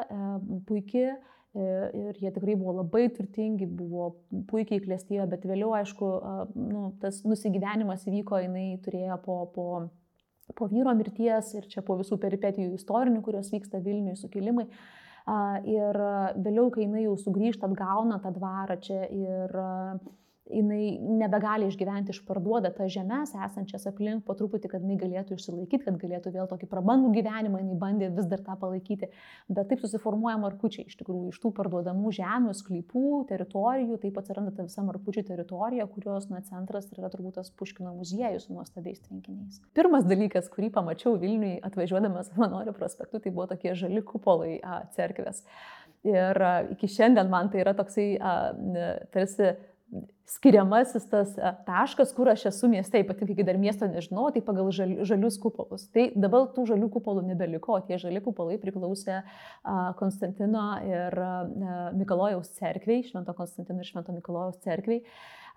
puikiai 0.68 1.16
ir 1.54 2.18
jie 2.22 2.30
tikrai 2.30 2.54
buvo 2.54 2.76
labai 2.78 3.08
turtingi, 3.14 3.66
buvo 3.66 4.12
puikiai 4.50 4.82
klėstėjo, 4.84 5.26
bet 5.30 5.46
vėliau, 5.48 5.72
aišku, 5.80 6.10
nu, 6.54 6.84
tas 7.02 7.24
nusigyvenimas 7.26 8.06
įvyko, 8.06 8.38
jinai 8.44 8.78
turėjo 8.84 9.18
po, 9.24 9.40
po, 9.54 9.66
po 10.54 10.70
vyro 10.70 10.94
mirties 10.94 11.50
ir 11.58 11.66
čia 11.72 11.82
po 11.82 11.98
visų 11.98 12.20
peripetijų 12.22 12.76
istorinių, 12.78 13.22
kurios 13.26 13.50
vyksta 13.50 13.82
Vilniui, 13.82 14.14
sukilimai. 14.20 14.68
Ir 15.70 15.98
vėliau, 16.38 16.70
kai 16.74 16.86
jinai 16.86 17.04
jau 17.04 17.16
sugrįžta, 17.18 17.68
atgauna 17.68 18.20
tą 18.22 18.32
dvarą 18.34 18.78
čia 18.82 19.02
ir 19.10 19.58
jinai 20.50 20.98
nebegali 21.00 21.68
išgyventi, 21.70 22.14
išparduoda 22.14 22.72
tas 22.74 22.90
žemės 22.92 23.32
esančias 23.34 23.86
aplink 23.90 24.24
po 24.26 24.34
truputį, 24.38 24.70
kad 24.72 24.84
jinai 24.84 24.98
galėtų 25.00 25.36
išsilaikyti, 25.38 25.84
kad 25.86 25.98
galėtų 26.00 26.32
vėl 26.34 26.48
tokį 26.50 26.68
prabangų 26.70 27.12
gyvenimą, 27.16 27.62
jinai 27.62 27.78
bandė 27.80 28.10
vis 28.16 28.28
dar 28.30 28.42
tą 28.46 28.56
palaikyti. 28.60 29.10
Bet 29.48 29.70
taip 29.70 29.82
susiformuoja 29.84 30.36
markučiai 30.42 30.86
iš 30.90 30.98
tikrųjų 31.00 31.32
iš 31.32 31.40
tų 31.42 31.52
parduodamų 31.56 32.12
žemių, 32.18 32.54
sklypų, 32.58 33.06
teritorijų, 33.30 34.00
taip 34.04 34.20
atsiranda 34.20 34.54
ta 34.56 34.66
visa 34.66 34.84
markučių 34.86 35.26
teritorija, 35.30 35.88
kurios 35.90 36.28
na, 36.32 36.42
centras 36.46 36.90
yra 36.96 37.10
turbūt 37.12 37.38
tas 37.40 37.50
Puškino 37.54 37.94
muziejus 37.96 38.48
su 38.48 38.54
nuostabiais 38.56 39.02
tvenkiniais. 39.06 39.60
Pirmas 39.76 40.06
dalykas, 40.08 40.50
kurį 40.52 40.72
pamačiau 40.74 41.16
Vilniui 41.20 41.58
atvažiuodamas 41.66 42.32
Manorio 42.40 42.74
prospektu, 42.76 43.20
tai 43.20 43.32
buvo 43.34 43.48
tokie 43.50 43.74
žali 43.78 44.02
kupolai 44.06 44.58
cerkvės. 44.96 45.44
Ir 46.06 46.38
iki 46.72 46.88
šiandien 46.88 47.28
man 47.28 47.50
tai 47.52 47.60
yra 47.60 47.74
toksai 47.76 48.14
tarsi 49.12 49.50
skiriamasis 50.30 51.06
tas 51.10 51.32
e, 51.38 51.50
taškas, 51.66 52.12
kur 52.14 52.30
aš 52.30 52.46
esu 52.52 52.70
mieste, 52.70 53.00
ypatingai 53.02 53.36
kai 53.40 53.46
dar 53.48 53.58
miesto 53.60 53.88
nežinau, 53.90 54.28
tai 54.34 54.42
pagal 54.46 54.70
žali, 54.74 55.00
žalius 55.08 55.38
kupolus. 55.42 55.88
Tai 55.94 56.06
dabar 56.14 56.46
tų 56.54 56.68
žalių 56.70 56.90
kupolų 56.94 57.26
nebeliko, 57.32 57.80
tie 57.88 57.98
žali 58.00 58.22
kupolai 58.24 58.60
priklausė 58.62 59.20
Konstantino 59.98 60.68
ir 60.86 61.18
Mikalojaus 61.98 62.54
cerkviai, 62.60 63.04
Švento 63.08 63.34
Konstantino 63.36 63.82
ir 63.82 63.90
Švento 63.90 64.14
Mikalojaus 64.16 64.62
cerkviai. 64.64 65.02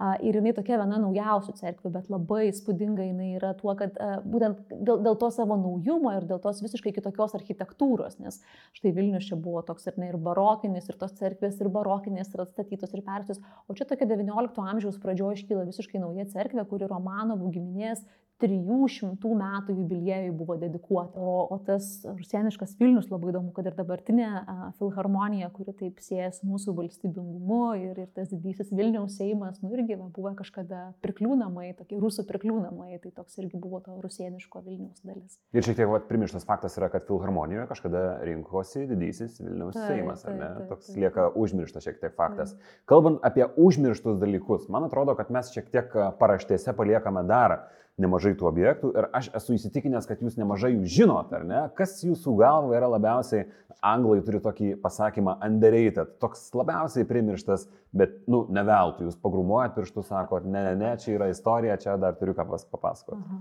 Ir 0.01 0.37
jinai 0.39 0.53
tokia 0.55 0.79
viena 0.81 0.97
naujausių 1.01 1.53
cerkvių, 1.59 1.91
bet 1.93 2.09
labai 2.11 2.47
įspūdinga 2.49 3.05
jinai 3.05 3.29
yra 3.37 3.53
tuo, 3.57 3.75
kad 3.79 3.97
būtent 4.25 4.73
dėl, 4.73 5.03
dėl 5.05 5.17
to 5.21 5.29
savo 5.33 5.57
naujumo 5.59 6.15
ir 6.17 6.27
dėl 6.29 6.41
tos 6.43 6.63
visiškai 6.63 6.95
kitokios 6.95 7.35
architektūros, 7.37 8.17
nes 8.23 8.39
štai 8.77 8.93
Vilnius 8.95 9.29
čia 9.29 9.37
buvo 9.39 9.61
toks 9.65 9.87
ir, 9.89 9.99
ne, 10.01 10.09
ir 10.11 10.17
barokinis, 10.17 10.89
ir 10.89 10.97
tos 10.99 11.13
cerkvės 11.19 11.61
ir 11.61 11.69
barokinės 11.73 12.33
ir 12.33 12.45
atstatytos 12.45 12.97
ir 12.97 13.05
persius, 13.05 13.41
o 13.67 13.77
čia 13.77 13.87
tokia 13.89 14.09
XIX 14.09 14.67
amžiaus 14.73 14.99
pradžioje 15.03 15.43
iškyla 15.43 15.67
visiškai 15.69 16.01
nauja 16.01 16.27
cerkvė, 16.33 16.65
kuri 16.69 16.89
Romanovų 16.89 17.53
giminės 17.53 18.03
300 18.43 19.33
metų 19.39 19.75
jubiliejui 19.77 20.33
buvo 20.35 20.57
dedikuota. 20.59 21.19
O, 21.19 21.45
o 21.55 21.57
tas 21.63 22.01
rusieniškas 22.03 22.75
Vilnius 22.79 23.07
labai 23.11 23.31
įdomu, 23.31 23.53
kad 23.55 23.69
ir 23.69 23.77
dabartinė 23.77 24.27
a, 24.27 24.55
filharmonija, 24.79 25.47
kuri 25.55 25.75
taip 25.79 26.01
siejas 26.03 26.41
mūsų 26.43 26.75
valstybingumu 26.75 27.61
ir, 27.79 28.01
ir 28.03 28.09
tas 28.15 28.31
didysis 28.33 28.73
Vilniaus 28.75 29.15
Seimas, 29.19 29.61
nu 29.63 29.71
irgi 29.77 29.95
va, 29.99 30.09
buvo 30.13 30.33
kažkada 30.37 30.89
prikliūnamai, 31.05 31.69
tokie 31.77 31.99
rusų 32.01 32.25
prikliūnamai, 32.27 32.97
tai 33.03 33.13
toks 33.15 33.39
irgi 33.39 33.61
buvo 33.61 33.79
to 33.85 33.95
rusieniško 34.03 34.63
Vilniaus 34.65 35.05
dalis. 35.07 35.39
Ir 35.55 35.63
šiek 35.63 35.79
tiek 35.79 35.91
vat, 35.91 36.09
primirštas 36.09 36.47
faktas 36.49 36.75
yra, 36.79 36.91
kad 36.91 37.07
filharmonijoje 37.07 37.69
kažkada 37.71 38.03
rinkosi 38.27 38.87
didysis 38.91 39.39
Vilniaus 39.39 39.77
tai, 39.77 39.87
Seimas, 39.87 40.25
ar 40.27 40.35
ne? 40.35 40.49
Tai, 40.49 40.65
tai, 40.65 40.69
toks 40.73 40.91
lieka 40.97 41.29
užmirštas 41.39 41.87
šiek 41.87 42.01
tiek 42.01 42.17
faktas. 42.17 42.57
Tai. 42.57 42.75
Kalbant 42.91 43.23
apie 43.23 43.47
užmirštus 43.55 44.19
dalykus, 44.19 44.67
man 44.73 44.89
atrodo, 44.89 45.15
kad 45.19 45.31
mes 45.33 45.53
šiek 45.55 45.71
tiek 45.71 45.95
paraštėse 46.19 46.75
paliekame 46.75 47.23
dar 47.29 47.61
nemažai 48.01 48.33
tų 48.37 48.47
objektų 48.49 48.91
ir 48.97 49.07
aš 49.13 49.29
esu 49.37 49.53
įsitikinęs, 49.57 50.07
kad 50.09 50.21
jūs 50.23 50.37
nemažai 50.39 50.73
jų 50.73 50.87
žinot, 50.95 51.33
ar 51.35 51.45
ne? 51.45 51.61
Kas 51.77 51.99
jūsų 52.01 52.33
galva 52.39 52.77
yra 52.77 52.89
labiausiai, 52.95 53.45
anglai 53.85 54.21
turi 54.25 54.41
tokį 54.41 54.73
pasakymą 54.81 55.37
underrated, 55.45 56.15
toks 56.23 56.47
labiausiai 56.57 57.05
primirštas, 57.09 57.67
bet, 57.93 58.15
nu, 58.31 58.45
ne 58.53 58.63
veltui, 58.65 59.09
jūs 59.09 59.19
pagrumuojat 59.21 59.75
pirštus, 59.77 60.09
sako, 60.09 60.41
ne, 60.47 60.69
ne, 60.71 60.75
ne, 60.79 60.93
čia 61.01 61.17
yra 61.17 61.29
istorija, 61.33 61.77
čia 61.81 61.97
dar 62.01 62.17
turiu 62.17 62.33
ką 62.37 62.47
papasakoti. 62.49 63.39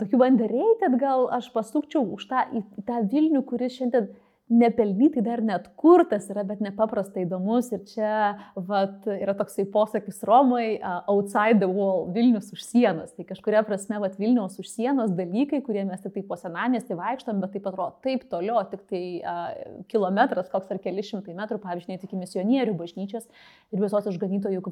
Tokių 0.00 0.22
underrated 0.24 0.96
gal 1.00 1.26
aš 1.36 1.50
pasukčiau 1.52 2.04
už 2.16 2.28
tą, 2.30 2.44
tą 2.88 3.02
Vilnių, 3.08 3.44
kuris 3.48 3.76
šiandien 3.76 4.08
nepelnytai 4.48 5.22
dar 5.24 5.42
net 5.44 5.68
kurtas 5.78 6.28
yra, 6.32 6.44
bet 6.46 6.62
nepaprastai 6.64 7.24
įdomus. 7.26 7.70
Ir 7.74 7.82
čia 7.88 8.12
vat, 8.56 9.06
yra 9.12 9.34
toksai 9.38 9.66
posakis 9.72 10.22
Romai, 10.28 10.78
uh, 10.78 11.00
outside 11.12 11.60
the 11.62 11.68
wall, 11.68 12.06
Vilnius 12.14 12.52
už 12.54 12.64
sienos. 12.64 13.12
Tai 13.16 13.26
kažkuria 13.28 13.62
prasme, 13.66 14.00
vat, 14.02 14.18
Vilnius 14.20 14.58
už 14.60 14.70
sienos 14.70 15.12
dalykai, 15.16 15.60
kurie 15.66 15.84
mes 15.88 16.04
tik 16.04 16.16
tai 16.16 16.24
po 16.28 16.38
senamestį 16.40 16.98
vaikštom, 16.98 17.42
bet 17.44 17.56
taip 17.56 17.68
atrodo 17.70 17.98
taip 18.04 18.28
toliau, 18.32 18.60
tik 18.72 18.86
tai 18.90 19.02
uh, 19.20 19.50
kilometras, 19.92 20.48
koks 20.52 20.72
ar 20.74 20.80
keli 20.84 21.04
šimtai 21.04 21.36
metrų, 21.38 21.60
pavyzdžiui, 21.64 21.96
net 21.96 22.06
iki 22.08 22.20
misionierių 22.20 22.78
bažnyčios 22.78 23.28
ir 23.74 23.84
visos 23.84 24.08
išganytojų 24.12 24.64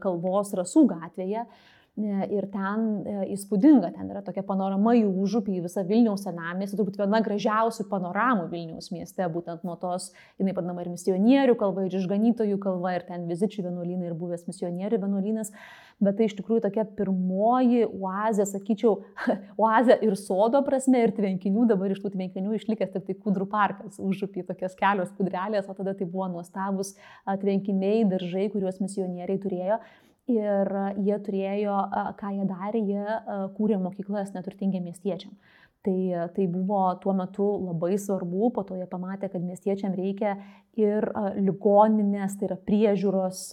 kalvos 0.00 0.56
rasų 0.56 0.86
gatvėje. 0.94 1.44
Uh, 1.44 1.76
ir 1.98 2.46
ten 2.52 2.84
e, 3.04 3.14
įspūdinga, 3.34 3.90
ten 3.96 4.10
yra 4.12 4.22
tokia 4.24 4.44
panorama 4.46 4.94
į 4.96 5.02
užupį, 5.08 5.56
į 5.58 5.64
visą 5.66 5.82
Vilniaus 5.86 6.24
senamestį, 6.24 6.78
turbūt 6.78 6.98
viena 7.00 7.20
gražiausių 7.24 7.86
panoramų 7.90 8.46
Vilniaus 8.52 8.90
mieste, 8.94 9.26
būtent 9.32 9.64
nuo 9.66 9.76
tos, 9.80 10.10
jinai 10.40 10.54
padama 10.56 10.84
ir 10.84 10.92
misionierių 10.92 11.56
kalba, 11.60 11.84
ir 11.86 11.96
išganytojų 11.98 12.58
kalba, 12.62 12.94
ir 12.96 13.06
ten 13.08 13.26
vizičių 13.28 13.66
vienuolynai, 13.66 14.08
ir 14.08 14.16
buvęs 14.18 14.46
misionierių 14.48 15.00
vienuolynas, 15.02 15.52
bet 16.00 16.20
tai 16.20 16.28
iš 16.30 16.36
tikrųjų 16.38 16.64
tokia 16.68 16.86
pirmoji 16.98 17.82
oazė, 17.88 18.46
sakyčiau, 18.48 19.00
oazė 19.66 19.98
ir 20.06 20.16
sodo 20.20 20.62
prasme, 20.66 21.02
ir 21.04 21.14
tvenkinių, 21.16 21.66
dabar 21.74 21.92
iš 21.92 22.04
tų 22.04 22.14
tvenkinių 22.14 22.54
išlikęs 22.60 22.94
tik 22.94 23.08
tai 23.08 23.18
kudrų 23.18 23.48
parkas, 23.50 23.98
užupį 24.00 24.46
tokias 24.48 24.78
kelios 24.78 25.10
kudrelės, 25.18 25.68
o 25.68 25.76
tada 25.76 25.96
tai 25.98 26.08
buvo 26.08 26.30
nuostabus 26.38 26.94
tvenkiniai, 27.26 28.06
daržai, 28.08 28.46
kuriuos 28.54 28.80
misionieriai 28.80 29.42
turėjo. 29.42 29.80
Ir 30.30 30.68
jie 31.02 31.16
turėjo, 31.26 31.78
ką 32.20 32.34
jie 32.36 32.44
darė, 32.46 32.82
jie 32.86 33.16
kūrė 33.56 33.80
mokyklas 33.82 34.30
neturtingiem 34.36 34.84
miestiečiam. 34.86 35.34
Tai, 35.80 36.28
tai 36.36 36.44
buvo 36.52 36.82
tuo 37.00 37.14
metu 37.16 37.46
labai 37.64 37.94
svarbu, 37.98 38.50
po 38.52 38.64
to 38.68 38.76
jie 38.76 38.84
pamatė, 38.90 39.30
kad 39.32 39.40
miestiečiam 39.40 39.94
reikia 39.96 40.34
ir 40.76 41.06
ligoninės, 41.40 42.36
tai 42.36 42.50
yra 42.50 42.58
priežiūros, 42.68 43.46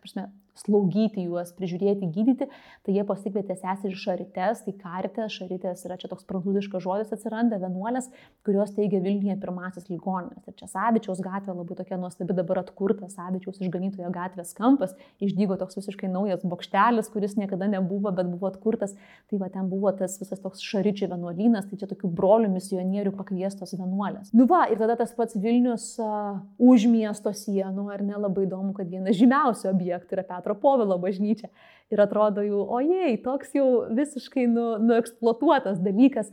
prasme, 0.00 0.26
slaugyti 0.58 1.24
juos, 1.24 1.52
prižiūrėti, 1.56 2.08
gydyti, 2.12 2.48
tai 2.84 2.94
jie 2.96 3.04
pasikvietė 3.08 3.56
seserį 3.58 3.96
Šaritės, 3.98 4.62
tai 4.66 4.74
Karitė, 4.78 5.26
Šaritės 5.32 5.84
yra 5.86 5.96
čia 6.00 6.10
toks 6.12 6.26
prancūziškas 6.28 6.84
žodis 6.84 7.12
atsiranda, 7.14 7.58
vienuolės, 7.62 8.10
kurios 8.46 8.74
teigia 8.76 9.00
Vilniuje 9.02 9.38
pirmasis 9.42 9.88
ligoninės. 9.90 10.44
Ir 10.46 10.56
čia 10.58 10.68
Savičiaus 10.70 11.22
gatvė 11.24 11.56
labai 11.56 11.78
tokia 11.78 11.98
nuostabi 12.00 12.36
dabar 12.36 12.62
atkurta, 12.62 13.08
Savičiaus 13.12 13.62
išganytojo 13.62 14.12
gatvės 14.14 14.52
kampas, 14.58 14.94
išdygo 15.24 15.56
toks 15.60 15.80
visiškai 15.80 16.10
naujas 16.12 16.44
bokštelis, 16.46 17.10
kuris 17.12 17.36
niekada 17.40 17.70
nebuvo, 17.72 18.12
bet 18.14 18.28
buvo 18.30 18.50
atkurtas. 18.50 18.94
Tai 19.30 19.40
va 19.40 19.48
ten 19.52 19.70
buvo 19.72 19.92
tas 19.96 20.18
visas 20.20 20.42
toks 20.42 20.62
Šaričio 20.62 21.08
vienuolynas, 21.12 21.68
tai 21.70 21.80
čia 21.80 21.88
tokių 21.90 22.12
brolių 22.12 22.52
misionierių 22.52 23.14
pakviestos 23.16 23.74
vienuolės. 23.78 24.32
Nu 24.36 24.46
va, 24.50 24.64
ir 24.70 24.80
tada 24.80 24.98
tas 25.00 25.14
pats 25.16 25.38
Vilnius 25.38 25.94
uh, 26.02 26.42
už 26.60 26.86
miesto 26.92 27.32
sienų, 27.36 27.88
ar 27.94 28.04
ne 28.04 28.18
labai 28.18 28.46
įdomu, 28.46 28.74
kad 28.76 28.90
vienas 28.90 29.16
žymiausių 29.18 29.70
objektų 29.72 30.18
yra 30.18 30.26
Petras 30.28 30.41
Petro 30.42 30.56
Povilo 30.58 30.98
bažnyčia. 30.98 31.50
Ir 31.92 32.02
atrodo 32.02 32.42
jau, 32.42 32.64
ojei, 32.78 33.14
toks 33.22 33.54
jau 33.54 33.66
visiškai 33.94 34.48
nu, 34.50 34.66
nueksploatuotas 34.82 35.78
dalykas. 35.84 36.32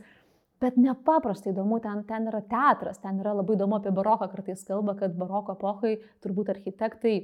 Bet 0.60 0.76
nepaprastai 0.76 1.54
įdomu, 1.54 1.78
ten, 1.80 2.02
ten 2.08 2.26
yra 2.28 2.42
teatras, 2.44 2.98
ten 3.00 3.22
yra 3.22 3.32
labai 3.38 3.54
įdomu 3.56 3.78
apie 3.78 3.94
baroką, 3.96 4.28
kartais 4.32 4.66
kalba, 4.68 4.92
kad 4.98 5.14
baroko 5.16 5.54
epochai 5.56 5.94
turbūt 6.20 6.50
architektai 6.52 7.14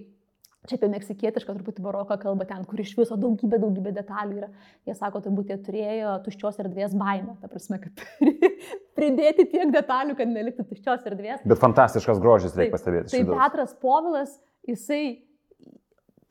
Čia 0.66 0.81
apie 0.81 0.88
meksikietišką 0.90 1.55
truputį 1.55 1.83
baroką 1.85 2.16
kalba 2.18 2.46
ten, 2.49 2.64
kur 2.66 2.81
iš 2.83 2.92
viso 2.99 3.16
daugybė, 3.20 3.61
daugybė 3.62 3.92
detalių 3.94 4.40
yra. 4.40 4.49
Jie 4.88 4.96
sako, 4.99 5.20
turbūt 5.22 5.53
jie 5.53 5.59
turėjo 5.62 6.16
tuščios 6.25 6.59
erdvės 6.64 6.96
baimę. 6.99 7.37
Ta 7.42 7.51
prasme, 7.51 7.79
kad 7.83 8.03
pridėti 8.99 9.46
tiek 9.53 9.70
detalių, 9.75 10.16
kad 10.18 10.33
neliktų 10.33 10.66
tuščios 10.72 11.07
erdvės. 11.12 11.44
Bet 11.46 11.62
fantastiškas 11.62 12.18
grožis, 12.22 12.57
reikia 12.59 12.75
pastebėti. 12.75 13.12
Tai 13.14 13.22
Petras 13.31 13.77
Povilas, 13.83 14.35
jisai 14.66 15.03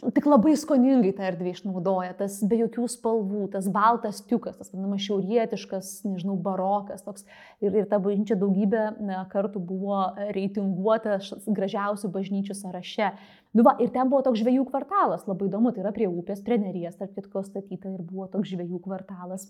tik 0.04 0.28
labai 0.28 0.54
skoningai 0.60 1.14
tą 1.16 1.24
erdvę 1.30 1.54
išnaudoja, 1.54 2.14
tas 2.20 2.38
be 2.44 2.58
jokių 2.60 2.88
spalvų, 2.92 3.46
tas 3.54 3.68
baltas 3.72 4.20
tiukas, 4.28 4.58
tas 4.60 4.72
vadinamas 4.74 5.04
šiaurietiškas, 5.06 5.92
nežinau, 6.08 6.36
barokas 6.42 7.06
toks. 7.06 7.24
Ir, 7.64 7.72
ir 7.72 7.88
ta 7.92 8.00
bažnyčia 8.04 8.38
daugybę 8.40 8.90
kartų 9.32 9.62
buvo 9.64 10.02
reitinguota 10.36 11.20
gražiausių 11.48 12.12
bažnyčių 12.12 12.58
sąraše. 12.58 13.14
Nu 13.56 13.64
va, 13.64 13.78
ir 13.80 13.94
ten 13.96 14.12
buvo 14.12 14.26
toks 14.26 14.42
žvėjų 14.44 14.68
kvartalas, 14.68 15.24
labai 15.30 15.48
įdomu, 15.48 15.72
tai 15.72 15.86
yra 15.86 15.96
prie 15.96 16.10
upės, 16.12 16.44
prie 16.44 16.60
neries, 16.60 17.00
tarp 17.00 17.16
kitko 17.16 17.46
statyta 17.48 17.94
ir 17.94 18.04
buvo 18.04 18.28
toks 18.32 18.52
žvėjų 18.52 18.84
kvartalas. 18.84 19.48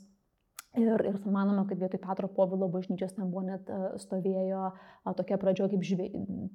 Ir, 0.75 1.01
ir 1.07 1.19
manome, 1.31 1.63
kad 1.69 1.79
vietoj 1.79 2.01
Petro 2.03 2.27
Povilo 2.27 2.67
bažnyčios 2.71 3.13
ten 3.15 3.29
buvo 3.31 3.45
net 3.47 3.69
stovėjo 4.01 4.65
a, 4.67 5.13
tokia 5.15 5.37
pradžio 5.39 5.69
kaip 5.71 5.85
žvė, 5.87 6.09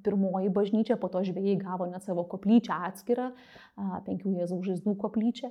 pirmoji 0.05 0.51
bažnyčia, 0.53 0.99
po 1.01 1.09
to 1.09 1.23
žvėjai 1.25 1.57
gavo 1.63 1.87
net 1.89 2.05
savo 2.05 2.27
koplyčią 2.29 2.77
atskirą, 2.91 3.31
penkių 4.05 4.37
Jėzaus 4.37 4.65
žaizdų 4.67 4.95
koplyčią. 5.01 5.49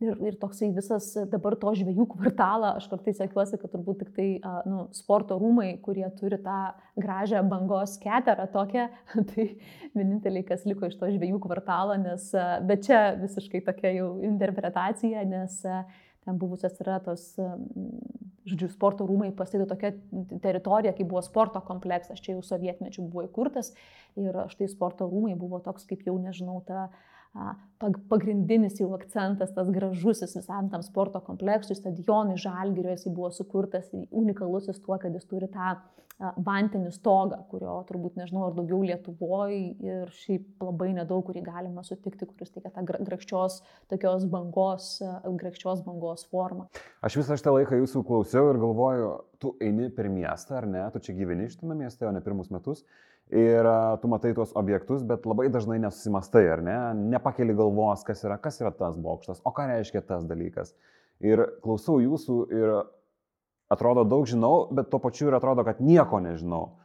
Ir, 0.00 0.14
ir 0.24 0.36
toksai 0.40 0.70
visas 0.72 1.10
dabar 1.28 1.58
to 1.60 1.74
žvėjų 1.76 2.06
kvartalą, 2.14 2.70
aš 2.78 2.86
kartais 2.88 3.18
sakiuosi, 3.20 3.58
kad 3.60 3.68
turbūt 3.68 3.98
tik 4.00 4.12
tai 4.16 4.28
nu, 4.64 4.86
sporto 4.96 5.36
rūmai, 5.36 5.74
kurie 5.84 6.06
turi 6.16 6.38
tą 6.40 6.60
gražią 6.96 7.42
bangos 7.50 7.98
keterą 8.00 8.46
tokią, 8.54 8.86
tai 9.34 9.46
vieninteliai, 9.92 10.46
kas 10.48 10.64
liko 10.64 10.88
iš 10.88 10.96
to 10.96 11.10
žvėjų 11.12 11.42
kvartalo, 11.44 11.98
nes, 12.00 12.30
bet 12.64 12.88
čia 12.88 13.02
visiškai 13.20 13.60
tokia 13.66 13.92
jau 13.98 14.14
interpretacija, 14.24 15.26
nes 15.28 15.60
a, 15.68 15.82
ten 16.30 16.38
buvusios 16.38 16.78
yra 16.82 16.98
tos, 17.02 17.34
žodžiu, 18.48 18.70
sporto 18.72 19.06
rūmai 19.08 19.30
pastatė 19.36 19.66
tokia 19.70 19.92
teritorija, 20.42 20.94
kai 20.96 21.06
buvo 21.08 21.22
sporto 21.26 21.60
kompleksas, 21.66 22.22
čia 22.22 22.36
jau 22.36 22.44
sovietmečių 22.46 23.06
buvo 23.10 23.26
įkurtas 23.26 23.72
ir 24.20 24.36
štai 24.54 24.70
sporto 24.70 25.08
rūmai 25.10 25.34
buvo 25.38 25.60
toks, 25.64 25.86
kaip 25.90 26.06
jau 26.06 26.16
nežinau, 26.22 26.60
ta 26.66 26.88
pagrindinis 28.10 28.80
jau 28.80 28.90
akcentas, 28.96 29.54
tas 29.54 29.70
gražusis 29.72 30.34
visam 30.36 30.68
tam 30.72 30.82
sporto 30.82 31.22
kompleksui, 31.24 31.78
stadionui 31.78 32.36
Žalgirio, 32.40 32.92
jis 32.92 33.08
buvo 33.08 33.30
sukurtas 33.34 33.88
unikalusis 33.94 34.82
tuo, 34.82 34.98
kad 35.00 35.14
jis 35.14 35.28
turi 35.30 35.48
tą 35.52 35.76
vantinį 36.20 36.90
stogą, 36.92 37.38
kurio 37.48 37.78
turbūt 37.88 38.18
nežinau 38.20 38.50
ar 38.50 38.56
daugiau 38.56 38.82
Lietuvoje 38.84 39.60
ir 39.80 40.10
šiaip 40.12 40.60
labai 40.60 40.90
nedaug, 40.98 41.22
kurį 41.24 41.40
galima 41.46 41.84
sutikti, 41.86 42.28
kuris 42.28 42.52
teikia 42.52 42.72
tą 42.74 42.84
grakščios, 42.84 43.60
tokios 43.88 44.26
bangos, 44.28 44.90
grakščios 45.24 45.80
bangos 45.86 46.26
formą. 46.28 46.68
Aš 47.00 47.22
visą 47.22 47.38
šitą 47.40 47.54
laiką 47.56 47.80
jūsų 47.80 48.04
klausiau 48.04 48.52
ir 48.52 48.60
galvoju, 48.60 49.14
tu 49.40 49.54
eini 49.64 49.88
per 49.96 50.10
miestą, 50.12 50.58
ar 50.60 50.68
ne, 50.68 50.84
tu 50.92 51.00
čia 51.06 51.16
gyveni 51.16 51.48
šitame 51.48 51.78
mieste, 51.78 52.04
o 52.04 52.12
ne 52.12 52.20
pirmus 52.24 52.52
metus 52.52 52.84
ir 53.30 53.66
tu 54.02 54.10
matai 54.10 54.32
tuos 54.34 54.52
objektus, 54.58 55.02
bet 55.06 55.26
labai 55.28 55.48
dažnai 55.52 55.78
nesusimastai, 55.82 56.44
ar 56.50 56.62
ne, 56.66 56.78
nepakeli 57.14 57.54
galvos, 57.56 58.02
kas 58.06 58.24
yra, 58.26 58.38
kas 58.42 58.60
yra 58.62 58.72
tas 58.74 58.98
bokštas, 58.98 59.42
o 59.46 59.52
ką 59.54 59.68
reiškia 59.70 60.02
tas 60.06 60.26
dalykas. 60.28 60.74
Ir 61.22 61.42
klausau 61.64 62.00
jūsų 62.02 62.36
ir 62.56 62.74
atrodo 63.70 64.04
daug 64.08 64.26
žinau, 64.26 64.68
bet 64.74 64.90
tuo 64.90 65.00
pačiu 65.02 65.30
ir 65.30 65.38
atrodo, 65.38 65.64
kad 65.66 65.82
nieko 65.84 66.20
nežinau. 66.22 66.76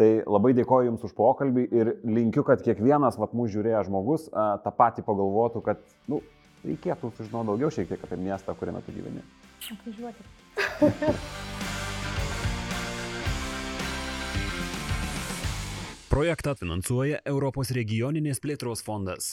Tai 0.00 0.08
labai 0.24 0.54
dėkoju 0.56 0.88
Jums 0.88 1.02
už 1.04 1.12
pokalbį 1.16 1.66
ir 1.76 1.90
linkiu, 2.08 2.44
kad 2.46 2.62
kiekvienas 2.64 3.18
vat 3.20 3.34
mūsų 3.36 3.58
žiūrėjęs 3.58 3.90
žmogus 3.90 4.30
a, 4.32 4.54
tą 4.64 4.72
patį 4.72 5.04
pagalvotų, 5.04 5.60
kad 5.66 5.82
nu, 6.08 6.22
reikėtų 6.64 7.12
sužinoti 7.18 7.52
daugiau 7.52 7.74
šiek 7.74 7.90
tiek 7.90 8.06
apie 8.08 8.20
miestą, 8.22 8.56
kuriame 8.56 8.80
tu 8.86 8.96
gyveni. 8.96 9.26
Atvažiuoti. 9.76 11.68
Projektą 16.10 16.56
finansuoja 16.58 17.20
Europos 17.30 17.68
regioninės 17.70 18.40
plėtros 18.42 18.80
fondas. 18.82 19.28